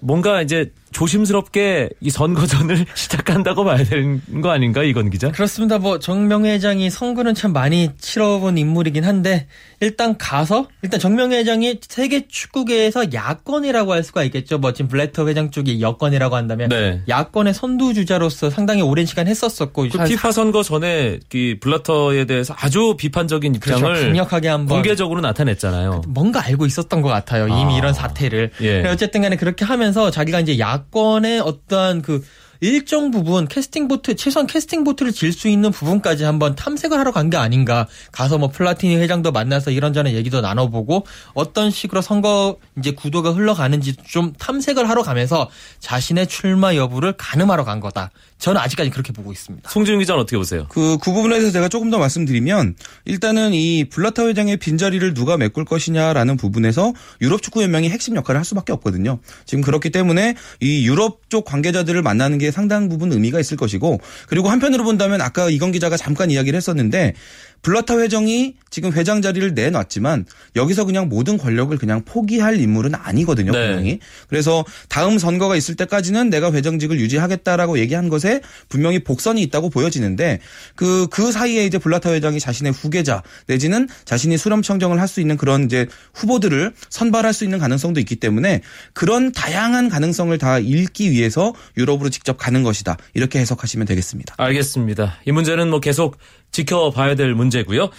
뭔가 0.02 0.42
이제 0.42 0.72
조심스럽게 0.92 1.90
이 2.00 2.10
선거전을 2.10 2.86
시작한다고 2.94 3.64
봐야 3.64 3.82
되는 3.84 4.20
거 4.40 4.50
아닌가 4.50 4.82
이건 4.82 5.10
기자? 5.10 5.30
그렇습니다. 5.30 5.78
뭐 5.78 5.98
정명회 5.98 6.52
회장이 6.54 6.90
선거는 6.90 7.34
참 7.34 7.52
많이 7.52 7.90
치러본 7.98 8.56
인물이긴 8.56 9.04
한데 9.04 9.46
일단 9.80 10.16
가서 10.16 10.68
일단 10.82 10.98
정명회 11.00 11.38
회장이 11.38 11.80
세계 11.86 12.26
축구계에서 12.28 13.12
야권이라고 13.12 13.92
할 13.92 14.02
수가 14.02 14.22
있겠죠. 14.24 14.58
뭐 14.58 14.72
지금 14.72 14.88
블래터 14.88 15.28
회장 15.28 15.50
쪽이 15.50 15.80
여권이라고 15.82 16.34
한다면 16.34 16.68
네. 16.70 17.02
야권의 17.08 17.52
선두 17.52 17.92
주자로서 17.92 18.48
상당히 18.48 18.80
오랜 18.80 19.04
시간 19.06 19.26
했었었고 19.26 19.88
그한 19.88 20.08
피파 20.08 20.32
선거 20.32 20.62
전에 20.62 21.18
그 21.28 21.56
블라터에 21.60 22.24
대해서 22.24 22.54
아주 22.56 22.94
비판적인 22.96 23.54
입장을 23.56 23.82
그렇죠. 23.82 24.02
강력하게 24.02 24.48
한번 24.48 24.76
공개적으로 24.76 25.20
나타냈잖아요. 25.20 26.02
뭔가 26.08 26.42
알고 26.44 26.64
있었던 26.64 27.02
것 27.02 27.08
같아요. 27.08 27.48
이미 27.48 27.74
아. 27.74 27.78
이런 27.78 27.92
사태를. 27.92 28.50
예. 28.62 28.86
어쨌든 28.86 29.20
간에 29.22 29.36
그렇게 29.36 29.64
하면 29.64 29.85
서 29.92 30.10
자기가 30.10 30.40
이제 30.40 30.58
야권의 30.58 31.40
어떠한 31.40 32.02
그 32.02 32.24
일정 32.60 33.10
부분 33.10 33.46
캐스팅 33.48 33.88
보트 33.88 34.16
최소한 34.16 34.46
캐스팅 34.46 34.82
보트를 34.84 35.12
질 35.12 35.32
수 35.36 35.48
있는 35.48 35.70
부분까지 35.70 36.25
한번 36.25 36.54
탐색을 36.56 36.98
하러 36.98 37.12
간 37.12 37.26
게 37.28 37.36
아닌가 37.36 37.88
가서 38.12 38.38
뭐 38.38 38.48
플라티니 38.48 38.96
회장도 38.96 39.32
만나서 39.32 39.72
이런저런 39.72 40.12
얘기도 40.14 40.40
나눠보고 40.40 41.04
어떤 41.34 41.70
식으로 41.72 42.00
선거 42.00 42.56
이제 42.78 42.92
구도가 42.92 43.32
흘러가는지 43.32 43.96
좀 44.06 44.32
탐색을 44.38 44.88
하러 44.88 45.02
가면서 45.02 45.50
자신의 45.80 46.28
출마 46.28 46.76
여부를 46.76 47.14
가늠하러 47.16 47.64
간 47.64 47.80
거다. 47.80 48.10
저는 48.38 48.60
아직까지 48.60 48.90
그렇게 48.90 49.12
보고 49.12 49.32
있습니다. 49.32 49.68
송지훈 49.70 49.98
기자는 49.98 50.20
어떻게 50.20 50.36
보세요? 50.36 50.66
그, 50.68 50.98
그 50.98 51.12
부분에 51.12 51.36
대해서 51.36 51.50
제가 51.50 51.68
조금 51.68 51.90
더 51.90 51.98
말씀드리면 51.98 52.76
일단은 53.06 53.52
이 53.54 53.84
블라타 53.88 54.26
회장의 54.26 54.58
빈자리를 54.58 55.14
누가 55.14 55.36
메꿀 55.36 55.64
것이냐라는 55.64 56.36
부분에서 56.36 56.92
유럽 57.22 57.42
축구 57.42 57.62
연맹이 57.62 57.88
핵심 57.90 58.14
역할을 58.14 58.38
할 58.38 58.44
수밖에 58.44 58.72
없거든요. 58.72 59.18
지금 59.46 59.62
그렇기 59.64 59.90
때문에 59.90 60.34
이 60.60 60.86
유럽 60.86 61.28
쪽 61.28 61.44
관계자들을 61.44 62.00
만나는 62.02 62.38
게 62.38 62.45
상당 62.50 62.88
부분 62.88 63.12
의미가 63.12 63.40
있을 63.40 63.56
것이고 63.56 63.98
그리고 64.28 64.48
한편으로 64.48 64.84
본다면 64.84 65.20
아까 65.20 65.50
이건 65.50 65.72
기자가 65.72 65.96
잠깐 65.96 66.30
이야기를 66.30 66.56
했었는데 66.56 67.14
블라타 67.62 67.98
회장이 67.98 68.54
지금 68.70 68.92
회장 68.92 69.22
자리를 69.22 69.54
내놨지만 69.54 70.26
여기서 70.54 70.84
그냥 70.84 71.08
모든 71.08 71.36
권력을 71.38 71.76
그냥 71.78 72.04
포기할 72.04 72.60
인물은 72.60 72.94
아니거든요, 72.94 73.50
네. 73.50 73.66
분명히. 73.66 73.98
그래서 74.28 74.64
다음 74.88 75.18
선거가 75.18 75.56
있을 75.56 75.74
때까지는 75.74 76.30
내가 76.30 76.52
회장직을 76.52 77.00
유지하겠다라고 77.00 77.78
얘기한 77.78 78.08
것에 78.08 78.40
분명히 78.68 79.02
복선이 79.02 79.42
있다고 79.42 79.70
보여지는데 79.70 80.38
그, 80.76 81.08
그 81.10 81.32
사이에 81.32 81.64
이제 81.64 81.78
블라타 81.78 82.12
회장이 82.12 82.38
자신의 82.38 82.72
후계자 82.72 83.22
내지는 83.46 83.88
자신이 84.04 84.36
수렴 84.38 84.62
청정을 84.62 85.00
할 85.00 85.06
수 85.06 85.20
있는 85.20 85.36
그런 85.36 85.64
이제 85.64 85.86
후보들을 86.14 86.72
선발할 86.90 87.32
수 87.32 87.44
있는 87.44 87.58
가능성도 87.58 88.00
있기 88.00 88.16
때문에 88.16 88.60
그런 88.92 89.32
다양한 89.32 89.88
가능성을 89.88 90.36
다 90.38 90.58
읽기 90.58 91.10
위해서 91.10 91.54
유럽으로 91.76 92.10
직접 92.10 92.35
가는 92.38 92.62
것이다. 92.62 92.96
이렇게 93.14 93.38
해석하시면 93.38 93.86
되겠습니다. 93.86 94.34
알겠습니다. 94.38 95.16
이 95.26 95.32
문제는 95.32 95.70
뭐 95.70 95.80
계속 95.80 96.18
지켜봐야 96.52 97.14
될 97.14 97.34
문제고요. 97.34 97.90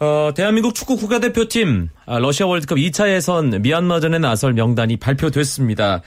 어, 0.00 0.32
대한민국 0.34 0.74
축구 0.74 0.96
국가대표팀 0.96 1.88
아, 2.06 2.18
러시아 2.18 2.46
월드컵 2.46 2.76
2차 2.76 3.08
예선 3.14 3.62
미얀마전에 3.62 4.18
나설 4.18 4.52
명단이 4.52 4.96
발표됐습니다. 4.96 6.02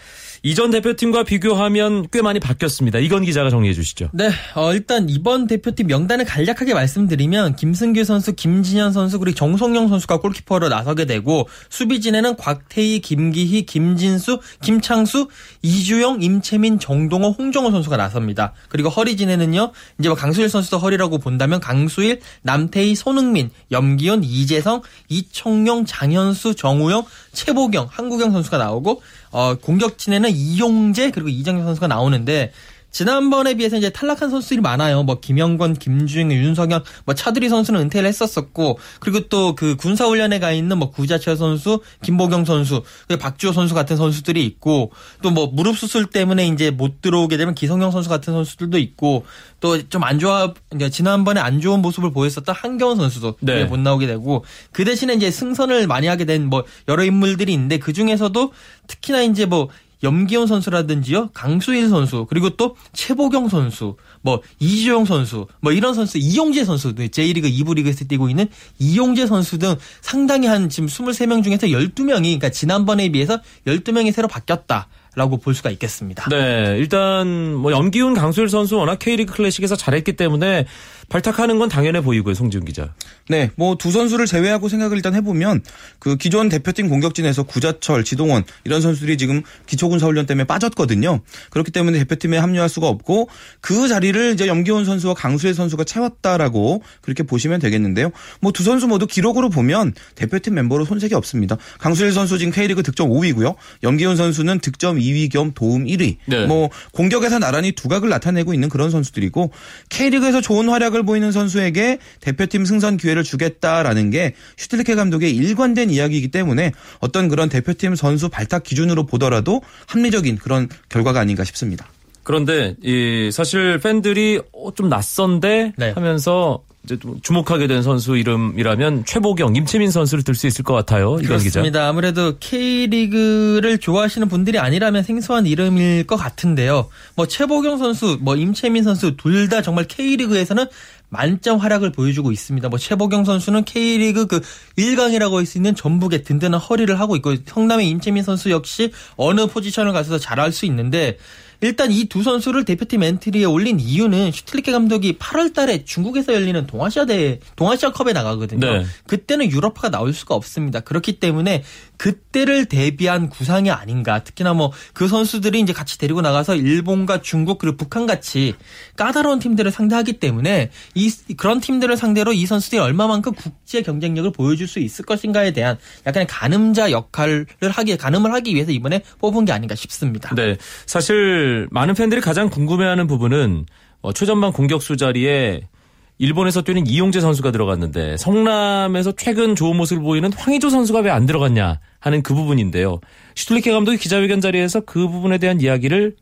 이전 0.46 0.70
대표팀과 0.70 1.24
비교하면 1.24 2.06
꽤 2.12 2.22
많이 2.22 2.40
바뀌었습니다. 2.40 3.00
이건 3.00 3.24
기자가 3.24 3.50
정리해 3.50 3.74
주시죠. 3.74 4.12
네, 4.14 4.30
어, 4.54 4.74
일단 4.74 5.10
이번 5.10 5.48
대표팀 5.48 5.88
명단을 5.88 6.24
간략하게 6.25 6.75
말씀드리면 6.75 7.56
김승규 7.56 8.04
선수, 8.04 8.36
김진현 8.36 8.94
선수 8.94 9.18
그리고 9.18 9.36
정성영 9.36 9.88
선수가 9.88 10.18
골키퍼로 10.18 10.70
나서게 10.70 11.06
되고 11.06 11.50
수비진에는 11.70 12.36
곽태희, 12.36 13.00
김기희, 13.00 13.66
김진수, 13.66 14.40
김창수, 14.62 15.30
이주영, 15.64 16.22
임채민, 16.22 16.78
정동호, 16.78 17.30
홍정호 17.30 17.72
선수가 17.72 17.98
나섭니다. 17.98 18.54
그리고 18.70 18.90
허리진에는요, 18.90 19.72
이제 19.98 20.10
뭐 20.10 20.16
강수일 20.16 20.50
선수도 20.50 20.78
허리라고 20.78 21.18
본다면 21.18 21.60
강수일, 21.60 22.20
남태희, 22.44 22.94
손흥민, 22.94 23.50
염기훈, 23.72 24.24
이재성, 24.24 24.84
이청용, 25.10 25.86
장현수, 25.86 26.54
정우영, 26.54 27.04
최보경, 27.34 27.88
한국영 27.90 28.32
선수가 28.32 28.60
나오고 28.60 29.02
어, 29.36 29.56
공격진에는 29.56 30.30
이용재 30.30 31.12
그리고 31.12 31.27
이정현 31.27 31.65
선수가 31.65 31.88
나오는데 31.88 32.54
지난번에 32.96 33.56
비해서 33.56 33.75
이제 33.75 33.90
탈락한 33.90 34.30
선수들이 34.30 34.62
많아요. 34.62 35.04
뭐 35.04 35.20
김영건, 35.20 35.74
김주영, 35.74 36.32
윤석영, 36.32 36.82
뭐 37.04 37.14
차두리 37.14 37.50
선수는 37.50 37.82
은퇴를 37.82 38.08
했었었고 38.08 38.80
그리고 39.02 39.28
또 39.28 39.54
그 39.54 39.75
군사 39.75 40.06
훈련에 40.06 40.40
가 40.40 40.54
있는 40.54 40.78
뭐 40.78 40.92
구자철 40.92 41.36
선수, 41.36 41.82
김보경 42.04 42.46
선수, 42.46 42.84
박주호 43.20 43.52
선수 43.52 43.74
같은 43.75 43.98
선수들이 43.98 44.46
있고 44.46 44.94
또 45.22 45.32
뭐 45.32 45.48
무릎 45.48 45.78
수술 45.78 46.06
때문에 46.06 46.48
이제 46.48 46.72
못 46.72 47.02
들어오게 47.02 47.36
되면 47.36 47.54
기성용 47.54 47.92
선수 47.92 48.08
같은 48.08 48.34
선수들도 48.34 48.78
있고 48.78 49.25
또 49.60 49.75
좀 49.90 50.04
안 50.06 50.18
좋아 50.20 50.54
그러니까 50.70 50.90
지난번에 50.90 51.42
안 51.42 51.60
좋은 51.60 51.82
모습을 51.82 52.14
보였었던 52.14 52.56
한경원 52.56 52.96
선수도 52.96 53.36
네. 53.42 53.66
못 53.66 53.78
나오게 53.78 54.08
되고 54.08 54.46
그 54.72 54.86
대신에 54.86 55.16
이제 55.16 55.32
승선을 55.32 55.88
많이 55.88 56.08
하게 56.08 56.24
된 56.24 56.46
뭐 56.46 56.64
여러 56.88 57.04
인물들이 57.04 57.52
있는데 57.54 57.78
그 57.78 57.92
중에서도 57.92 58.54
특히나 58.88 59.24
이제 59.24 59.46
뭐 59.46 59.68
염기훈 60.06 60.48
선수라든지요, 60.48 61.30
강수일 61.34 61.90
선수, 61.90 62.26
그리고 62.30 62.52
또 62.52 62.78
최보경 62.94 63.50
선수, 63.50 63.98
뭐 64.22 64.42
이주영 64.60 65.06
선수, 65.06 65.48
뭐 65.60 65.74
이런 65.74 65.94
선수, 65.94 66.18
이용재 66.18 66.64
선수, 66.64 66.96
네, 66.96 67.10
J리그 67.10 67.50
2부 67.50 67.76
리그에서 67.76 68.06
뛰고 68.06 68.30
있는 68.30 68.48
이용재 68.80 69.28
선수 69.28 69.60
등 69.60 69.76
상당히 70.02 70.48
한 70.48 70.70
지금 70.70 70.88
23명 70.88 71.44
중에서 71.44 71.68
12명이 71.68 72.24
그러니까 72.24 72.50
지난번에 72.50 73.10
비해서 73.10 73.40
12명이 73.68 74.14
새로 74.14 74.28
바뀌었다. 74.28 74.88
라고 75.18 75.38
볼 75.38 75.56
수가 75.56 75.70
있겠습니다. 75.72 76.28
네, 76.30 76.76
일단 76.78 77.54
뭐 77.54 77.72
염기훈, 77.72 78.16
강수일 78.16 78.50
선수 78.50 78.76
워낙 78.76 79.00
K리그 79.00 79.34
클래식에서 79.34 79.78
잘했기 79.78 80.18
때문에 80.18 80.66
발탁하는 81.10 81.60
건 81.60 81.70
당연해 81.70 82.02
보이고요, 82.02 82.34
송지훈 82.34 82.66
기자. 82.66 82.94
네, 83.30 83.52
뭐 83.56 83.76
두 83.76 83.92
선수를 83.92 84.26
제외하고 84.26 84.70
생각을 84.70 84.98
일단 84.98 85.14
해보면 85.16 85.62
그 86.00 86.18
기존 86.18 86.50
대표팀 86.50 86.90
공격진에서 86.90 87.44
구자철, 87.44 88.04
지동원 88.04 88.44
이런 88.64 88.82
선수들이 88.82 89.18
지금 89.18 89.44
기초군사훈련 89.68 90.26
때문에 90.26 90.46
빠졌거든요. 90.46 91.22
그렇기 91.52 91.72
때문에 91.72 92.00
대표팀에 92.00 92.38
합류할 92.38 92.70
수가 92.70 92.88
없고 92.88 93.30
그 93.62 93.88
자리를 93.88 94.34
이제 94.34 94.48
염기훈 94.48 94.86
선수와 94.86 95.14
강수일 95.14 95.54
선수가 95.54 95.84
채웠다라고 95.84 96.82
그렇게 97.02 97.24
보시면 97.24 97.60
되겠는데요. 97.60 98.12
뭐 98.42 98.52
두 98.56 98.64
선수 98.64 98.88
모두 98.88 99.06
기록으로 99.06 99.50
보면 99.50 99.94
대표팀 100.16 100.54
멤버로 100.54 100.86
손색이 100.86 101.14
없습니다. 101.14 101.58
강수일 101.78 102.14
선수 102.14 102.38
지금 102.38 102.54
K리그 102.54 102.84
득점 102.84 103.10
5위고요. 103.10 103.56
염기훈 103.84 104.16
선수는 104.16 104.60
득점 104.60 104.98
2위 104.98 105.30
겸 105.32 105.52
도움 105.54 105.84
1위. 105.86 106.18
네. 106.26 106.46
뭐 106.46 106.70
공격에서 106.94 107.38
나란히 107.40 107.74
두각을 107.74 108.08
나타내고 108.10 108.54
있는 108.54 108.70
그런 108.70 108.90
선수들이고 108.90 109.52
K리그에서 109.90 110.40
좋은 110.42 110.70
활약을 110.70 110.95
보이는 111.04 111.32
선수에게 111.32 112.00
대표팀 112.22 112.66
승선 112.66 112.98
기회를 112.98 113.24
주겠다라는 113.24 114.10
게 114.10 114.34
슈틸리케 114.58 114.96
감독의 114.96 115.36
일관된 115.36 115.90
이야기이기 115.90 116.30
때문에 116.30 116.72
어떤 117.00 117.28
그런 117.28 117.50
대표팀 117.50 117.96
선수 117.96 118.30
발탁 118.30 118.64
기준으로 118.64 119.06
보더라도 119.06 119.62
합리적인 119.88 120.38
그런 120.38 120.70
결과가 120.90 121.20
아닌가 121.20 121.44
싶습니다. 121.44 121.88
그런데 122.24 122.75
이 122.82 123.30
사실 123.32 123.80
팬들이 123.80 124.42
어, 124.52 124.74
좀 124.74 124.90
낯선데 124.90 125.74
네. 125.78 125.92
하면서 125.92 126.64
이제 126.86 126.98
좀 127.00 127.20
주목하게 127.22 127.68
된 127.68 127.82
선수 127.82 128.15
이름이라면 128.15 129.06
최보경, 129.06 129.56
임채민 129.56 129.92
선수를 129.92 130.24
들 130.24 130.36
수 130.36 130.48
있을 130.48 130.63
것 130.63 130.74
같아요. 130.74 131.18
이건 131.22 131.39
기자. 131.39 131.60
그렇습니다. 131.62 131.88
아무래도 131.88 132.38
K리그를 132.39 133.77
좋아하시는 133.80 134.27
분들이 134.30 134.60
아니라면 134.60 135.04
생소한 135.04 135.46
이름일 135.48 136.06
것 136.08 136.15
같은데요. 136.15 136.89
뭐 137.15 137.27
최보경 137.27 137.77
선수, 137.77 138.18
뭐 138.22 138.36
임채민 138.36 138.84
선수 138.84 139.15
둘 139.18 139.50
다 139.50 139.62
정말 139.62 139.86
K리그에서는 139.86 140.65
만점 141.10 141.60
활약을 141.60 141.92
보여주고 141.92 142.32
있습니다. 142.32 142.68
뭐 142.70 142.80
최보경 142.80 143.25
선수는 143.25 143.63
K리그 143.63 144.25
그 144.27 144.42
1강이라고 144.77 145.36
할 145.36 145.46
수 145.46 145.58
있는 145.60 145.75
전북의 145.75 146.24
든든한 146.24 146.60
허리를 146.60 147.00
하고 147.00 147.15
있고 147.15 147.36
성남의 147.46 147.88
임채민 147.89 148.24
선수 148.24 148.50
역시 148.50 148.92
어느 149.15 149.46
포지션을 149.46 149.94
가서도 149.94 150.18
잘할 150.18 150.51
수 150.51 150.65
있는데 150.65 151.18
일단 151.62 151.92
이 151.92 152.06
두 152.06 152.24
선수를 152.24 152.64
대표팀 152.66 153.04
엔트리에 153.04 153.46
올린 153.46 153.80
이유는 153.80 154.32
슈틸리케 154.32 154.72
감독이 154.72 155.18
8월 155.18 155.54
달에 155.54 155.84
중국에서 155.84 156.34
열리는 156.34 156.66
동아시아 156.66 157.06
대회, 157.06 157.40
동아시아 157.56 157.92
컵에 157.92 158.14
나가거든요. 158.14 158.66
네. 158.66 158.86
그때는 159.08 159.52
유럽파가 159.52 159.90
나올 159.90 160.14
수가 160.14 160.36
없습니다. 160.36 160.80
그렇기 160.80 161.20
때문에 161.20 161.64
그때를 161.98 162.66
대비한 162.66 163.30
구상이 163.30 163.72
아닌가. 163.72 164.24
특히나 164.24 164.54
뭐 164.54 164.72
그 164.94 165.08
선수들이 165.08 165.60
이제 165.60 165.74
같이 165.74 165.98
데리고 165.98 166.22
나가서 166.22 166.56
일본과 166.56 167.22
중국 167.22 167.58
그리고 167.58 167.78
북한 167.78 168.06
같이 168.06 168.56
까다로운 168.96 169.40
팀들을 169.40 169.72
상대하기 169.72 170.14
때문에 170.14 170.72
이 170.94 171.12
그런 171.38 171.60
팀들을 171.60 171.96
상대로 171.98 172.34
이 172.34 172.46
선수들이 172.46 172.80
얼마만큼 172.80 173.34
국제 173.34 173.82
경쟁력을 173.82 174.32
보여줄 174.32 174.68
수 174.68 174.80
있을 174.80 175.06
것인가에 175.06 175.52
대한 175.52 175.78
약간의 176.06 176.28
가늠자 176.28 176.92
역할을 176.92 177.46
하기 177.62 177.98
가늠을 177.98 178.34
하기 178.34 178.56
위해서 178.56 178.72
이번에 178.72 179.02
뽑은 179.20 179.46
게 179.46 179.52
아닌가 179.52 179.75
싶습니다. 179.75 180.34
네. 180.36 180.58
사실 180.86 181.68
많은 181.72 181.94
팬들이 181.94 182.22
가장 182.22 182.50
궁금해하는 182.50 183.08
부분은 183.08 183.66
어, 184.02 184.14
최전방 184.14 184.54
공격수 184.54 184.98
자리에 184.98 185.68
일본에서 186.17 186.62
뛰는 186.62 186.88
이용재 186.88 187.19
선수가 187.19 187.51
들어갔는데 187.51 188.17
성남에서 188.17 189.13
최근 189.17 189.55
좋은 189.55 189.75
모습을 189.75 190.01
보이는 190.03 190.31
황의조 190.31 190.69
선수가 190.69 191.00
왜 191.01 191.10
안 191.10 191.25
들어갔냐 191.25 191.79
하는 192.00 192.22
그 192.24 192.34
부분인데요. 192.34 193.00
슈틀리케 193.36 193.72
감독이 193.72 193.98
기자회견 193.98 194.41
자리에서 194.41 194.81
그 194.81 195.07
부분에 195.07 195.38
대한 195.38 195.62
이야기를 195.62 196.15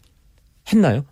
했나요? 0.71 1.03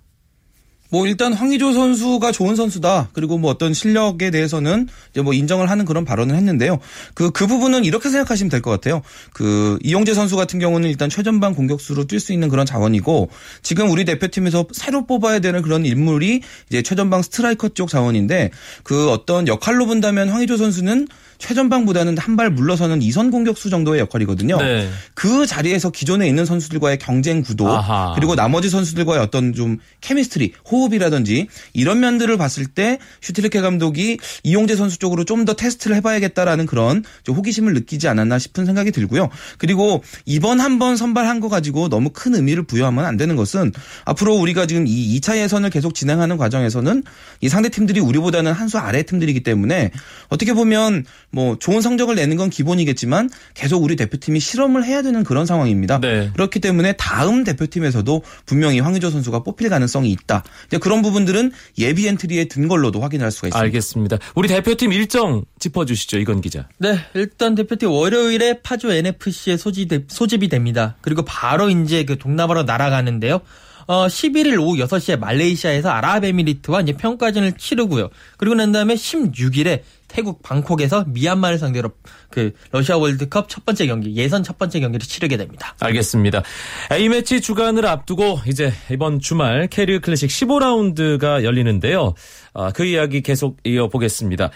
뭐 0.92 1.08
일단 1.08 1.32
황의조 1.34 1.74
선수가 1.74 2.32
좋은 2.34 2.56
선수다. 2.56 3.10
그리고 3.14 3.38
뭐 3.38 3.50
어떤 3.50 3.74
실력에 3.74 4.30
대해서는 4.30 4.88
이제 5.12 5.22
뭐 5.22 5.34
인정을 5.34 5.70
하는 5.70 5.86
그런 5.86 6.04
발언을 6.04 6.36
했는데요. 6.36 6.80
그, 7.14 7.32
그 7.32 7.48
부분은 7.48 7.86
이렇게 7.86 8.10
생각하시면 8.10 8.50
될 8.50 8.62
것 8.62 8.70
같아요. 8.72 9.02
그 9.34 9.80
이용재 9.84 10.14
선수 10.14 10.36
같은 10.36 10.60
경우는 10.60 10.90
일단 10.90 11.10
최전방 11.10 11.56
공격수로 11.56 12.06
뛸 12.06 12.20
수 12.20 12.34
있는 12.34 12.50
그런 12.50 12.66
자원이고 12.66 13.30
지금 13.64 13.90
우리 13.90 14.06
대표팀에서 14.06 14.66
새로 14.74 15.06
뽑아야 15.08 15.40
되는 15.40 15.62
그런 15.62 15.86
인물이 15.86 16.42
이제 16.70 16.82
최전방 16.82 17.22
스트라이커 17.22 17.70
쪽 17.70 17.90
자원인데 17.90 18.52
그 18.84 19.10
어떤 19.10 19.48
역할로 19.48 19.86
본다면 19.86 20.30
황의조 20.30 20.58
선수는 20.58 21.08
최전방보다는 21.42 22.18
한 22.18 22.32
발 22.38 22.50
물러서는 22.50 23.02
이선 23.02 23.30
공격수 23.30 23.70
정도의 23.70 24.00
역할이거든요. 24.00 24.58
네. 24.58 24.90
그 25.14 25.46
자리에서 25.46 25.90
기존에 25.90 26.28
있는 26.30 26.46
선수들과의 26.46 26.98
경쟁 27.00 27.42
구도 27.42 27.68
아하. 27.68 28.14
그리고 28.16 28.36
나머지 28.36 28.70
선수들과의 28.70 29.20
어떤 29.20 29.52
좀 29.54 29.78
chemistry, 30.00 30.54
호흡이라든지 30.72 31.48
이런 31.74 32.00
면들을 32.00 32.38
봤을 32.38 32.68
때 32.68 33.00
슈틸리케 33.20 33.60
감독이 33.62 34.18
이용재 34.44 34.78
선수 34.78 34.98
쪽으로 34.98 35.26
좀 35.26 35.42
더 35.46 35.54
테스트를 35.56 35.96
해봐야겠다라는 35.98 36.68
그런 36.68 37.04
좀 37.24 37.36
호기심을 37.36 37.74
느끼지 37.74 38.08
않았나 38.08 38.38
싶은 38.38 38.66
생각이 38.68 38.92
들고요. 38.92 39.30
그리고 39.58 40.04
이번 40.26 40.60
한 40.62 40.78
번 40.80 40.96
선발한 40.96 41.40
거 41.42 41.50
가지고 41.50 41.90
너무 41.90 42.12
큰 42.14 42.34
의미를 42.36 42.64
부여하면 42.64 43.04
안 43.06 43.18
되는 43.18 43.36
것은 43.36 43.72
앞으로 44.06 44.36
우리가 44.36 44.68
지금 44.68 44.86
이 44.88 45.20
2차 45.20 45.38
예선을 45.38 45.70
계속 45.72 45.96
진행하는 45.96 46.38
과정에서는 46.38 47.04
이 47.42 47.50
상대 47.50 47.70
팀들이 47.70 48.00
우리보다는 48.00 48.54
한 48.54 48.68
수 48.70 48.78
아래 48.78 49.02
팀들이기 49.04 49.42
때문에 49.44 49.92
어떻게 50.30 50.54
보면 50.54 51.04
뭐 51.32 51.58
좋은 51.58 51.82
성적을 51.82 52.16
내는 52.16 52.38
건 52.38 52.50
기본이겠지만 52.50 53.30
계속 53.54 53.84
우리 53.84 53.96
대표팀이 53.96 54.40
실험을 54.40 54.84
해야 54.86 55.02
되는 55.02 55.24
그런 55.24 55.46
상황입니다. 55.46 56.00
네. 56.00 56.30
그렇기 56.34 56.60
때문에 56.60 56.94
다음 56.94 57.44
대표팀에서도 57.44 58.22
분명히 58.46 58.80
황의조 58.80 59.10
선수가 59.10 59.44
뽑힐 59.44 59.70
가능성이 59.70 60.12
있다. 60.12 60.44
이제 60.68 60.78
그런 60.78 61.02
부분들은 61.02 61.52
예비 61.78 62.08
엔트리에 62.08 62.46
든 62.46 62.68
걸로도 62.68 63.02
확인할 63.02 63.32
수가 63.32 63.48
있습니다. 63.48 63.64
알겠습니다. 63.64 64.18
우리 64.36 64.48
대표팀 64.48 64.92
일정 64.94 65.44
짚어주시죠, 65.60 66.20
이건 66.20 66.42
기자. 66.42 66.68
네, 66.78 66.98
일단 67.14 67.56
대표팀 67.56 67.90
월요일에 67.90 68.62
파주 68.62 68.92
NFC에 68.92 69.58
소집, 69.58 69.90
소집이 70.08 70.50
됩니다. 70.50 70.96
그리고 71.02 71.24
바로 71.24 71.70
이제 71.70 72.04
그 72.04 72.18
동남아로 72.18 72.64
날아가는데요. 72.64 73.42
어, 73.88 74.08
11일 74.08 74.60
오후 74.60 74.78
6시에 74.78 75.20
말레이시아에서 75.20 75.90
아랍에미리트와 75.90 76.82
이제 76.82 76.94
평가전을 76.94 77.54
치르고요. 77.58 78.10
그리고 78.38 78.56
난 78.56 78.72
다음에 78.72 78.96
16일에 78.96 79.82
태국 80.12 80.44
방콕에서 80.44 81.06
미얀마를 81.08 81.58
상대로 81.58 81.90
그 82.30 82.52
러시아 82.72 82.98
월드컵 82.98 83.48
첫 83.48 83.66
번째 83.66 83.88
경기, 83.88 84.14
예선 84.16 84.44
첫 84.44 84.58
번째 84.58 84.82
경기를 84.82 85.06
치르게 85.06 85.38
됩니다. 85.38 85.74
알겠습니다. 85.80 86.44
A매치 86.92 87.40
주간을 87.40 87.86
앞두고 87.86 88.42
이제 88.46 88.74
이번 88.92 89.20
주말 89.20 89.68
캐리어 89.68 90.00
클래식 90.00 90.30
15라운드가 90.30 91.44
열리는데요. 91.46 92.14
아, 92.54 92.72
그 92.72 92.84
이야기 92.84 93.22
계속 93.22 93.58
이어보겠습니다. 93.64 94.50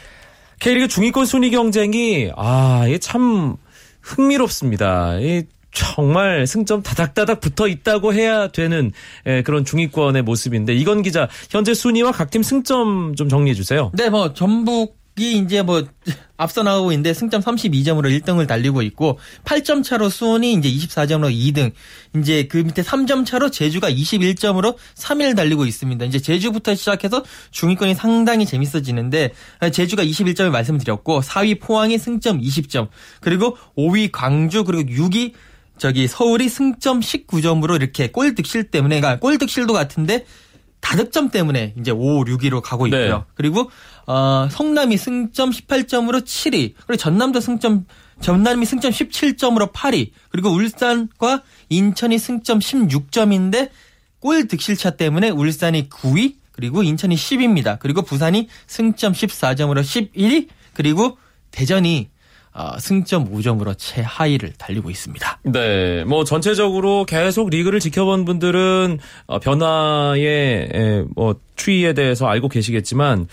K리그 0.60 0.90
중위권 0.90 1.26
순위 1.26 1.52
경쟁이 1.52 2.32
아, 2.36 2.84
이게 2.88 2.98
참 2.98 3.56
흥미롭습니다. 4.02 5.20
이 5.20 5.44
정말 5.72 6.48
승점 6.48 6.84
다닥다닥 6.84 7.40
붙어 7.40 7.68
있다고 7.68 8.14
해야 8.14 8.48
되는 8.50 8.92
예, 9.26 9.42
그런 9.42 9.64
중위권의 9.66 10.22
모습인데 10.24 10.74
이건 10.74 11.02
기자 11.02 11.28
현재 11.50 11.74
순위와 11.74 12.12
각 12.12 12.30
팀 12.30 12.44
승점 12.44 13.16
좀 13.16 13.30
정리해 13.30 13.54
주세요. 13.54 13.92
네, 13.94 14.10
뭐 14.10 14.34
전북 14.34 15.05
이 15.18 15.38
이제 15.38 15.62
뭐 15.62 15.84
앞서 16.38 16.64
나오고 16.64 16.92
있는데 16.92 17.14
승점 17.14 17.42
32점으로 17.42 18.08
1등을 18.20 18.46
달리고 18.48 18.82
있고 18.82 19.18
8점 19.46 19.84
차로 19.84 20.10
수원이 20.10 20.54
이제 20.54 20.70
24점으로 20.70 21.32
2등. 21.32 21.72
이제 22.18 22.48
그 22.48 22.58
밑에 22.58 22.82
3점 22.82 23.26
차로 23.26 23.52
제주가 23.52 23.90
21점으로 23.90 24.76
3위를 24.96 25.36
달리고 25.38 25.66
있습니다. 25.66 26.04
이제 26.06 26.20
제주부터 26.20 26.76
시작해서 26.76 27.24
중위권이 27.52 27.96
상당히 27.96 28.46
재밌어지는데 28.46 29.32
제주가 29.72 30.04
21점을 30.04 30.50
말씀드렸고 30.50 31.22
4위 31.22 31.62
포항이 31.62 31.98
승점 31.98 32.42
20점. 32.42 32.90
그리고 33.22 33.58
5위 33.78 34.10
광주 34.12 34.66
그리고 34.66 34.84
6위 34.90 35.32
저기 35.78 36.08
서울이 36.08 36.50
승점 36.50 37.00
19점으로 37.00 37.76
이렇게 37.76 38.10
골 38.12 38.36
득실 38.36 38.66
때문에 38.66 39.00
그러니까 39.00 39.20
골 39.20 39.38
득실도 39.38 39.74
같은데 39.74 40.26
다득점 40.86 41.30
때문에 41.30 41.74
이제 41.80 41.90
5, 41.90 42.26
6위로 42.26 42.62
가고 42.62 42.86
있고요. 42.86 43.18
네. 43.18 43.24
그리고 43.34 43.72
어, 44.06 44.48
성남이 44.52 44.98
승점 44.98 45.50
18점으로 45.50 46.22
7위. 46.24 46.76
그리고 46.86 46.96
전남도 46.96 47.40
승점 47.42 47.86
전남이 48.22 48.68
승점 48.68 48.92
17점으로 48.92 49.74
8위. 49.74 50.12
그리고 50.30 50.50
울산과 50.50 51.42
인천이 51.70 52.20
승점 52.20 52.60
16점인데 52.60 53.72
골 54.20 54.48
득실차 54.48 54.92
때문에 54.92 55.32
울산이 55.32 55.90
9위. 55.90 56.36
그리고 56.52 56.84
인천이 56.84 57.16
10위입니다. 57.16 57.80
그리고 57.80 58.04
부산이 58.04 58.48
승점 58.68 59.14
14점으로 59.14 59.82
11위. 59.82 60.50
그리고 60.74 61.18
대전이 61.50 62.10
어, 62.10 62.15
승점 62.80 63.32
5점으로 63.32 63.76
최하위를 63.78 64.54
달리고 64.58 64.90
있습니다. 64.90 65.40
네, 65.44 66.04
뭐 66.06 66.24
전체적으로 66.24 67.06
계속 67.06 67.50
리그를 67.50 67.80
지켜본 67.80 68.26
분들은 68.26 69.00
어, 69.28 69.40
변화의 69.40 70.70
에, 70.74 71.04
뭐 71.16 71.36
추이에 71.56 71.94
대해서 71.94 72.28
알고 72.28 72.48
계시겠지만 72.50 73.28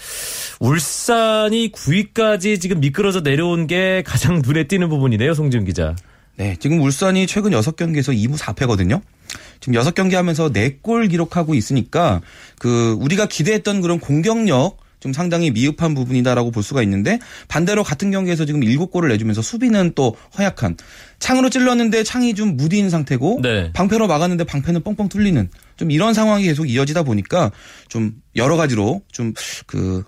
울산이 0.61 1.71
9위까지 1.71 2.61
지금 2.61 2.81
미끄러져 2.81 3.21
내려온 3.21 3.67
게 3.67 4.03
가장 4.05 4.43
눈에 4.45 4.65
띄는 4.65 4.89
부분이네요, 4.89 5.35
송지훈 5.35 5.65
기자. 5.65 5.95
네, 6.37 6.57
지금 6.59 6.81
울산이 6.81 7.27
최근 7.27 7.53
6경기에서 7.53 8.17
2무 8.17 8.37
4패거든요. 8.39 9.03
지금 9.61 9.81
6경기 9.81 10.15
하면서 10.15 10.49
4골 10.49 11.09
기록하고 11.11 11.55
있으니까 11.55 12.21
그 12.59 12.97
우리가 13.01 13.27
기대했던 13.27 13.81
그런 13.81 14.01
공격력 14.01 14.82
좀 15.03 15.13
상당히 15.13 15.51
미흡한 15.51 15.95
부분이다라고 15.95 16.53
볼 16.53 16.63
수가 16.63 16.83
있는데 16.85 17.19
반대로 17.49 17.83
같은 17.83 18.11
경기에서 18.11 18.45
지금 18.45 18.61
7골을 18.61 19.09
내주면서 19.09 19.43
수비는 19.43 19.93
또 19.95 20.17
허약한 20.39 20.77
창으로 21.19 21.51
찔렀는데 21.51 22.05
창이 22.05 22.35
좀 22.35 22.57
무디인 22.57 22.89
상태고 22.89 23.41
네. 23.43 23.73
방패로 23.73 24.07
막았는데 24.07 24.45
방패는 24.45 24.83
뻥뻥 24.83 25.09
뚫리는 25.09 25.51
좀 25.77 25.91
이런 25.91 26.15
상황이 26.15 26.45
계속 26.45 26.71
이어지다 26.71 27.03
보니까 27.03 27.51
좀 27.89 28.13
여러 28.37 28.57
가지로 28.57 29.03
좀 29.11 29.35
그 29.67 30.05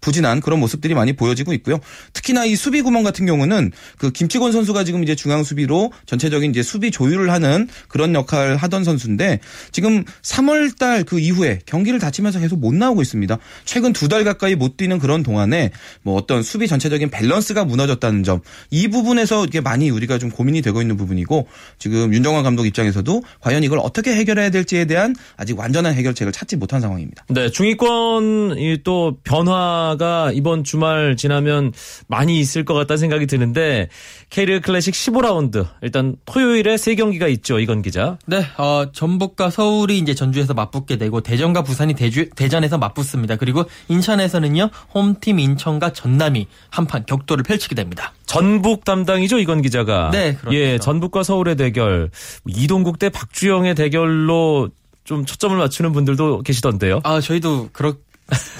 부진한 0.00 0.40
그런 0.40 0.60
모습들이 0.60 0.94
많이 0.94 1.12
보여지고 1.12 1.52
있고요. 1.54 1.78
특히나 2.12 2.44
이 2.44 2.56
수비 2.56 2.82
구멍 2.82 3.02
같은 3.02 3.26
경우는 3.26 3.72
그 3.98 4.10
김치곤 4.10 4.52
선수가 4.52 4.84
지금 4.84 5.02
이제 5.02 5.14
중앙 5.14 5.44
수비로 5.44 5.92
전체적인 6.06 6.50
이제 6.50 6.62
수비 6.62 6.90
조율을 6.90 7.30
하는 7.30 7.68
그런 7.88 8.14
역할을 8.14 8.56
하던 8.56 8.84
선수인데 8.84 9.40
지금 9.72 10.04
3월 10.22 10.78
달 10.78 10.98
그 11.08 11.20
이후에 11.20 11.60
경기를 11.64 11.98
다치면서 12.00 12.40
계속 12.40 12.58
못 12.58 12.74
나오고 12.74 13.02
있습니다. 13.02 13.38
최근 13.64 13.92
두 13.92 14.08
달 14.08 14.24
가까이 14.24 14.54
못 14.54 14.76
뛰는 14.76 14.98
그런 14.98 15.22
동안에 15.22 15.70
뭐 16.02 16.16
어떤 16.16 16.42
수비 16.42 16.66
전체적인 16.66 17.10
밸런스가 17.10 17.64
무너졌다는 17.64 18.22
점 18.24 18.40
이 18.70 18.88
부분에서 18.88 19.44
이게 19.46 19.60
많이 19.60 19.90
우리가 19.90 20.18
좀 20.18 20.30
고민이 20.30 20.62
되고 20.62 20.80
있는 20.80 20.96
부분이고 20.96 21.46
지금 21.78 22.12
윤정환 22.12 22.42
감독 22.42 22.66
입장에서도 22.66 23.22
과연 23.40 23.62
이걸 23.64 23.78
어떻게 23.78 24.14
해결해야 24.14 24.50
될지에 24.50 24.84
대한 24.84 25.14
아직 25.36 25.58
완전한 25.58 25.94
해결책을 25.94 26.32
찾지 26.32 26.56
못한 26.56 26.80
상황입니다. 26.80 27.24
네, 27.28 27.50
중위권이 27.50 28.78
또 28.84 29.16
변화 29.24 29.87
가 29.96 30.30
이번 30.32 30.64
주말 30.64 31.16
지나면 31.16 31.72
많이 32.06 32.38
있을 32.38 32.64
것 32.64 32.74
같다는 32.74 32.98
생각이 32.98 33.26
드는데 33.26 33.88
K리그 34.30 34.60
클래식 34.60 34.94
15라운드 34.94 35.66
일단 35.82 36.16
토요일에 36.26 36.76
세 36.76 36.94
경기가 36.94 37.26
있죠, 37.28 37.58
이건 37.58 37.82
기자. 37.82 38.18
네, 38.26 38.44
어, 38.58 38.86
전북과 38.92 39.50
서울이 39.50 39.98
이제 39.98 40.14
전주에서 40.14 40.54
맞붙게 40.54 40.98
되고 40.98 41.20
대전과 41.20 41.62
부산이 41.62 41.94
대주, 41.94 42.30
대전에서 42.30 42.78
맞붙습니다. 42.78 43.36
그리고 43.36 43.64
인천에서는요 43.88 44.70
홈팀 44.94 45.38
인천과 45.38 45.92
전남이 45.92 46.46
한판 46.70 47.06
격돌을 47.06 47.44
펼치게 47.44 47.74
됩니다. 47.74 48.12
전북 48.26 48.84
담당이죠, 48.84 49.38
이건 49.38 49.62
기자가. 49.62 50.10
네, 50.10 50.34
그렇죠. 50.34 50.56
예, 50.56 50.78
전북과 50.78 51.22
서울의 51.22 51.56
대결, 51.56 52.10
이동국 52.46 52.98
대 52.98 53.08
박주영의 53.08 53.74
대결로 53.74 54.68
좀 55.08 55.24
초점을 55.24 55.56
맞추는 55.56 55.92
분들도 55.92 56.42
계시던데요. 56.42 57.00
아 57.02 57.20
저희도 57.22 57.70
그렇 57.72 57.94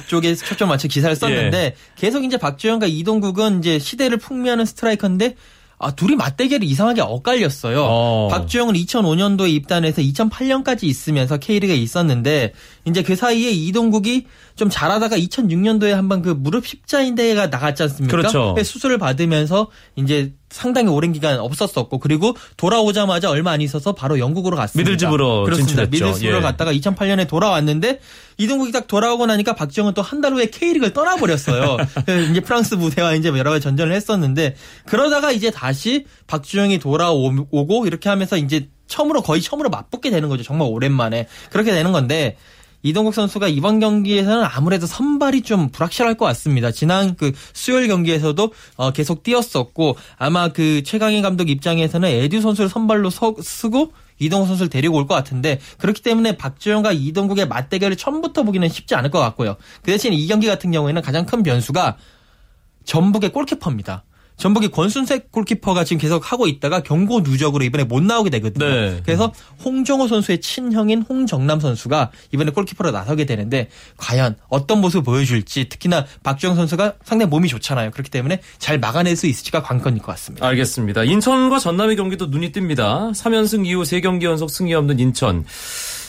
쪽에 0.08 0.34
초점 0.34 0.68
맞춰 0.68 0.88
기사를 0.88 1.14
썼는데 1.14 1.74
계속 1.96 2.24
이제 2.24 2.36
박주영과 2.36 2.86
이동국은 2.86 3.58
이제 3.58 3.78
시대를 3.78 4.18
풍미하는 4.18 4.64
스트라이커인데 4.64 5.34
아, 5.80 5.92
둘이 5.92 6.16
맞대결이 6.16 6.66
이상하게 6.66 7.02
엇갈렸어요. 7.02 7.84
어. 7.84 8.28
박주영은 8.30 8.74
2005년도에 8.74 9.50
입단해서 9.50 10.02
2008년까지 10.02 10.84
있으면서 10.84 11.36
K리그에 11.36 11.76
있었는데 11.76 12.52
이제 12.84 13.02
그 13.02 13.14
사이에 13.14 13.50
이동국이 13.50 14.26
좀 14.56 14.68
잘하다가 14.68 15.16
2006년도에 15.16 15.90
한번 15.90 16.22
그 16.22 16.30
무릎 16.30 16.66
십자인대가 16.66 17.46
나갔지 17.46 17.84
않습니까? 17.84 18.16
그렇죠. 18.16 18.56
수술을 18.60 18.98
받으면서 18.98 19.68
이제 19.94 20.32
상당히 20.50 20.88
오랜 20.88 21.12
기간 21.12 21.38
없었었고 21.38 21.98
그리고 21.98 22.34
돌아오자마자 22.56 23.30
얼마 23.30 23.50
안 23.52 23.60
있어서 23.60 23.92
바로 23.92 24.18
영국으로 24.18 24.56
갔습니다. 24.56 24.90
미들즈브로 24.90 25.44
그렇습니다. 25.44 25.82
진출했죠. 25.84 26.06
미들즈브로 26.06 26.36
예. 26.38 26.40
갔다가 26.40 26.72
2008년에 26.72 27.28
돌아왔는데 27.28 28.00
이동국이 28.38 28.72
딱 28.72 28.86
돌아오고 28.86 29.26
나니까 29.26 29.54
박지영은 29.54 29.94
또 29.94 30.02
한 30.02 30.20
달 30.20 30.32
후에 30.32 30.46
K리그를 30.46 30.92
떠나버렸어요. 30.92 31.76
그래서 32.06 32.30
이제 32.30 32.40
프랑스 32.40 32.74
무대와 32.74 33.14
이제 33.14 33.28
여러 33.28 33.50
가지 33.50 33.62
전전을 33.62 33.92
했었는데 33.94 34.56
그러다가 34.86 35.32
이제 35.32 35.50
다시 35.50 36.06
박주영이 36.26 36.78
돌아오고 36.78 37.86
이렇게 37.86 38.08
하면서 38.08 38.36
이제 38.36 38.68
처음으로 38.86 39.20
거의 39.22 39.42
처음으로 39.42 39.68
맞붙게 39.68 40.10
되는 40.10 40.28
거죠. 40.30 40.42
정말 40.42 40.68
오랜만에 40.70 41.28
그렇게 41.50 41.72
되는 41.72 41.92
건데 41.92 42.36
이동국 42.82 43.14
선수가 43.14 43.48
이번 43.48 43.80
경기에서는 43.80 44.44
아무래도 44.44 44.86
선발이 44.86 45.42
좀 45.42 45.68
불확실할 45.70 46.14
것 46.14 46.24
같습니다. 46.26 46.70
지난 46.70 47.16
그 47.16 47.32
수요일 47.52 47.88
경기에서도 47.88 48.52
어, 48.76 48.90
계속 48.92 49.22
뛰었었고 49.22 49.96
아마 50.16 50.48
그 50.48 50.82
최강희 50.84 51.22
감독 51.22 51.50
입장에서는 51.50 52.08
에듀 52.08 52.40
선수를 52.40 52.68
선발로 52.68 53.10
서, 53.10 53.34
쓰고 53.40 53.92
이동국 54.20 54.48
선수를 54.48 54.68
데리고 54.70 54.96
올 54.96 55.06
것 55.06 55.14
같은데 55.14 55.60
그렇기 55.78 56.02
때문에 56.02 56.36
박주영과 56.36 56.92
이동국의 56.92 57.48
맞대결을 57.48 57.96
처음부터 57.96 58.42
보기는 58.42 58.68
쉽지 58.68 58.94
않을 58.94 59.10
것 59.10 59.18
같고요. 59.20 59.56
그 59.82 59.90
대신 59.90 60.12
이 60.12 60.26
경기 60.26 60.46
같은 60.46 60.70
경우에는 60.70 61.02
가장 61.02 61.24
큰 61.24 61.42
변수가 61.42 61.96
전북의 62.84 63.32
골키퍼입니다. 63.32 64.04
전북이 64.38 64.68
권순색 64.68 65.30
골키퍼가 65.32 65.84
지금 65.84 66.00
계속 66.00 66.32
하고 66.32 66.46
있다가 66.46 66.80
경고 66.80 67.20
누적으로 67.20 67.64
이번에 67.64 67.84
못 67.84 68.02
나오게 68.02 68.30
되거든요. 68.30 68.66
네. 68.66 69.00
그래서 69.04 69.32
홍정호 69.64 70.08
선수의 70.08 70.40
친형인 70.40 71.02
홍정남 71.02 71.60
선수가 71.60 72.12
이번에 72.32 72.52
골키퍼로 72.52 72.92
나서게 72.92 73.26
되는데 73.26 73.68
과연 73.96 74.36
어떤 74.48 74.80
모습을 74.80 75.02
보여줄지 75.02 75.68
특히나 75.68 76.06
박주영 76.22 76.54
선수가 76.54 76.94
상당히 77.04 77.28
몸이 77.30 77.48
좋잖아요. 77.48 77.90
그렇기 77.90 78.10
때문에 78.10 78.40
잘 78.58 78.78
막아낼 78.78 79.16
수 79.16 79.26
있을지가 79.26 79.62
관건일 79.62 80.00
것 80.02 80.12
같습니다. 80.12 80.46
알겠습니다. 80.46 81.04
인천과 81.04 81.58
전남의 81.58 81.96
경기도 81.96 82.26
눈이 82.26 82.52
띕니다. 82.52 83.12
3연승 83.12 83.66
이후 83.66 83.82
3경기 83.82 84.22
연속 84.22 84.50
승리 84.50 84.72
없는 84.72 85.00
인천. 85.00 85.44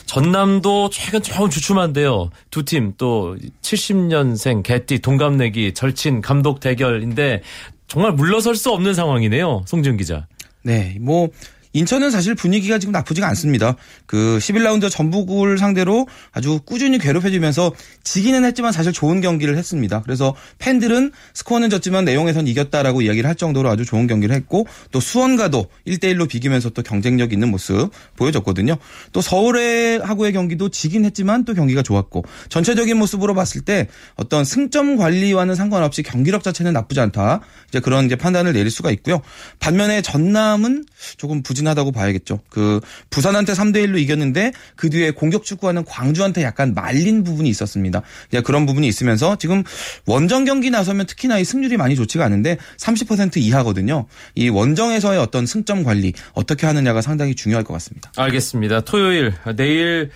전남도 0.05 0.89
최근 0.91 1.21
조금 1.21 1.49
주춤한데요. 1.49 2.31
두 2.49 2.63
팀 2.63 2.93
또 2.97 3.37
70년생 3.61 4.63
개띠 4.63 4.99
동갑내기 4.99 5.73
절친 5.75 6.21
감독 6.21 6.59
대결인데 6.59 7.41
정말 7.89 8.13
물러설 8.13 8.55
수 8.55 8.71
없는 8.71 8.93
상황이네요. 8.93 9.63
송준 9.65 9.97
기자. 9.97 10.27
네, 10.63 10.97
뭐 11.01 11.29
인천은 11.73 12.09
사실 12.09 12.33
분위기가 12.33 12.79
지금 12.79 12.91
나쁘지가 12.91 13.27
않습니다. 13.29 13.75
그 14.07 14.39
11라운드 14.41 14.89
전북을 14.89 15.59
상대로 15.59 16.07
아주 16.31 16.59
꾸준히 16.65 16.97
괴롭혀주면서 16.97 17.73
지기는 18.03 18.43
했지만 18.43 18.71
사실 18.71 18.91
좋은 18.91 19.21
경기를 19.21 19.55
했습니다. 19.55 20.01
그래서 20.01 20.35
팬들은 20.57 21.11
스코어는 21.35 21.69
졌지만 21.69 22.05
내용에선 22.05 22.47
이겼다라고 22.47 23.01
이야기를 23.01 23.27
할 23.27 23.35
정도로 23.35 23.69
아주 23.69 23.85
좋은 23.85 24.07
경기를 24.07 24.35
했고 24.35 24.65
또 24.91 24.99
수원과도 24.99 25.67
1대1로 25.87 26.27
비기면서 26.27 26.71
또 26.71 26.81
경쟁력 26.81 27.33
있는 27.33 27.49
모습 27.49 27.91
보여줬거든요. 28.15 28.77
또 29.11 29.21
서울의 29.21 29.99
하고의 29.99 30.33
경기도 30.33 30.69
지긴 30.69 31.05
했지만 31.05 31.45
또 31.45 31.53
경기가 31.53 31.83
좋았고 31.83 32.25
전체적인 32.49 32.97
모습으로 32.97 33.35
봤을 33.35 33.61
때 33.61 33.87
어떤 34.15 34.43
승점 34.43 34.97
관리와는 34.97 35.53
상관없이 35.53 36.01
경기력 36.01 36.43
자체는 36.43 36.73
나쁘지 36.73 36.99
않다. 36.99 37.41
이제 37.67 37.79
그런 37.79 38.05
이제 38.05 38.15
판단을 38.15 38.53
내릴 38.53 38.71
수가 38.71 38.89
있고요. 38.91 39.21
반면에 39.59 40.01
전남은 40.01 40.85
조금 41.17 41.43
부진 41.43 41.58
하다고 41.67 41.91
봐야겠죠. 41.91 42.39
그 42.49 42.79
부산한테 43.09 43.53
3대 43.53 43.85
1로 43.85 43.99
이겼는데 43.99 44.51
그 44.75 44.89
뒤에 44.89 45.11
공격 45.11 45.43
축구하는 45.43 45.85
광주한테 45.85 46.43
약간 46.43 46.73
말린 46.73 47.23
부분이 47.23 47.49
있었습니다. 47.49 48.01
이제 48.29 48.41
그런 48.41 48.65
부분이 48.65 48.87
있으면서 48.87 49.35
지금 49.37 49.63
원정 50.05 50.45
경기 50.45 50.69
나서면 50.69 51.05
특히나 51.05 51.39
이 51.39 51.43
승률이 51.43 51.77
많이 51.77 51.95
좋지가 51.95 52.25
않은데 52.25 52.57
30% 52.77 53.37
이하거든요. 53.37 54.05
이 54.35 54.49
원정에서의 54.49 55.19
어떤 55.19 55.45
승점 55.45 55.83
관리 55.83 56.13
어떻게 56.33 56.65
하느냐가 56.65 57.01
상당히 57.01 57.35
중요할 57.35 57.63
것 57.63 57.73
같습니다. 57.73 58.11
알겠습니다. 58.15 58.81
토요일 58.81 59.33
내일 59.55 60.11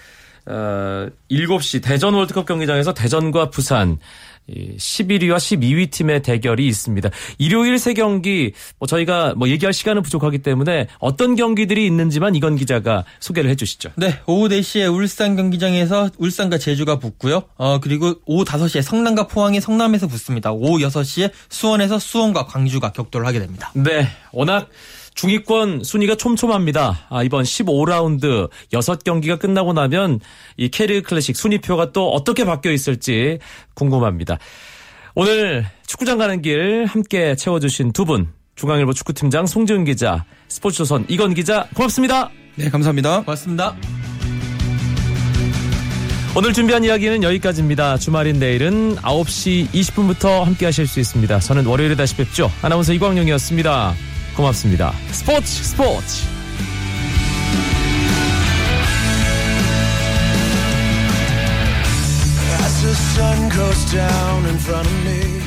어, 0.46 1.08
7시 1.32 1.82
대전 1.82 2.14
월드컵 2.14 2.46
경기장에서 2.46 2.94
대전과 2.94 3.50
부산 3.50 3.94
이 3.94 3.98
11위와 4.50 5.38
12위 5.38 5.90
팀의 5.92 6.22
대결이 6.22 6.68
있습니다. 6.68 7.10
일요일 7.38 7.80
세 7.80 7.94
경기 7.94 8.54
뭐 8.80 8.88
저희가 8.88 9.34
뭐 9.36 9.50
얘기할 9.50 9.74
시간은 9.74 10.02
부족하기 10.02 10.40
때문에 10.40 10.88
어떤 11.00 11.36
경기들이 11.36 11.86
있는지만 11.86 12.36
이건 12.36 12.56
기자가 12.56 13.06
소개를 13.20 13.50
해주시죠. 13.52 13.92
네, 13.96 14.20
오후 14.26 14.50
4시에 14.50 14.94
울산 14.94 15.36
경기장에서 15.36 16.10
울산과 16.18 16.58
제주가 16.58 17.00
붙고요. 17.00 17.44
어, 17.56 17.80
그리고 17.80 18.16
오후 18.26 18.44
5시에 18.44 18.82
성남과 18.82 19.28
포항이 19.28 19.62
성남에서 19.62 20.08
붙습니다. 20.08 20.52
오후 20.52 20.80
6시에 20.80 21.32
수원에서 21.50 22.00
수원과 22.00 22.46
광주가 22.46 22.92
격돌을 22.92 23.26
하게 23.26 23.40
됩니다. 23.40 23.72
네, 23.76 24.08
워낙 24.32 24.70
중위권 25.16 25.84
순위가 25.84 26.16
촘촘합니다. 26.16 27.08
아, 27.10 27.24
이번 27.24 27.44
15라운드 27.44 28.50
6경기가 28.72 29.40
끝나고 29.40 29.74
나면 29.74 30.20
이 30.58 30.70
캐리어 30.70 31.02
클래식 31.02 31.36
순위표가 31.36 31.92
또 31.92 32.12
어떻게 32.12 32.46
바뀌어 32.46 32.72
있을지 32.72 33.40
궁금합니다. 33.76 34.38
오늘 35.16 35.66
축구장 35.86 36.18
가는 36.18 36.42
길 36.42 36.86
함께 36.86 37.36
채워주신 37.36 37.92
두 37.92 38.06
분, 38.06 38.30
중앙일보 38.56 38.94
축구팀장 38.94 39.46
송지훈 39.46 39.86
기자, 39.86 40.26
스포츠조선 40.48 41.06
이건 41.08 41.34
기자, 41.34 41.68
고맙습니다. 41.76 42.30
네, 42.56 42.70
감사합니다. 42.70 43.22
고맙습니다. 43.22 43.76
오늘 46.36 46.52
준비한 46.52 46.84
이야기는 46.84 47.22
여기까지입니다. 47.22 48.00
주말인 48.00 48.40
내일은 48.40 48.96
9시 48.96 49.70
20분부터 49.70 50.44
함께 50.44 50.66
하실 50.66 50.88
수 50.88 51.00
있습니다. 51.00 51.40
저는 51.40 51.68
월요일에 51.68 51.96
다시 51.96 52.16
뵙죠. 52.16 52.50
아나운서 52.64 52.92
이광용이었습니다. 52.94 53.94
고맙습니다. 54.36 54.94
스포츠 55.12 55.64
스포츠 55.64 56.34
the 62.84 62.94
sun 62.94 63.50
goes 63.50 63.86
down 63.94 64.46
in 64.46 64.58
front 64.58 64.86
of 64.86 65.06
me 65.06 65.43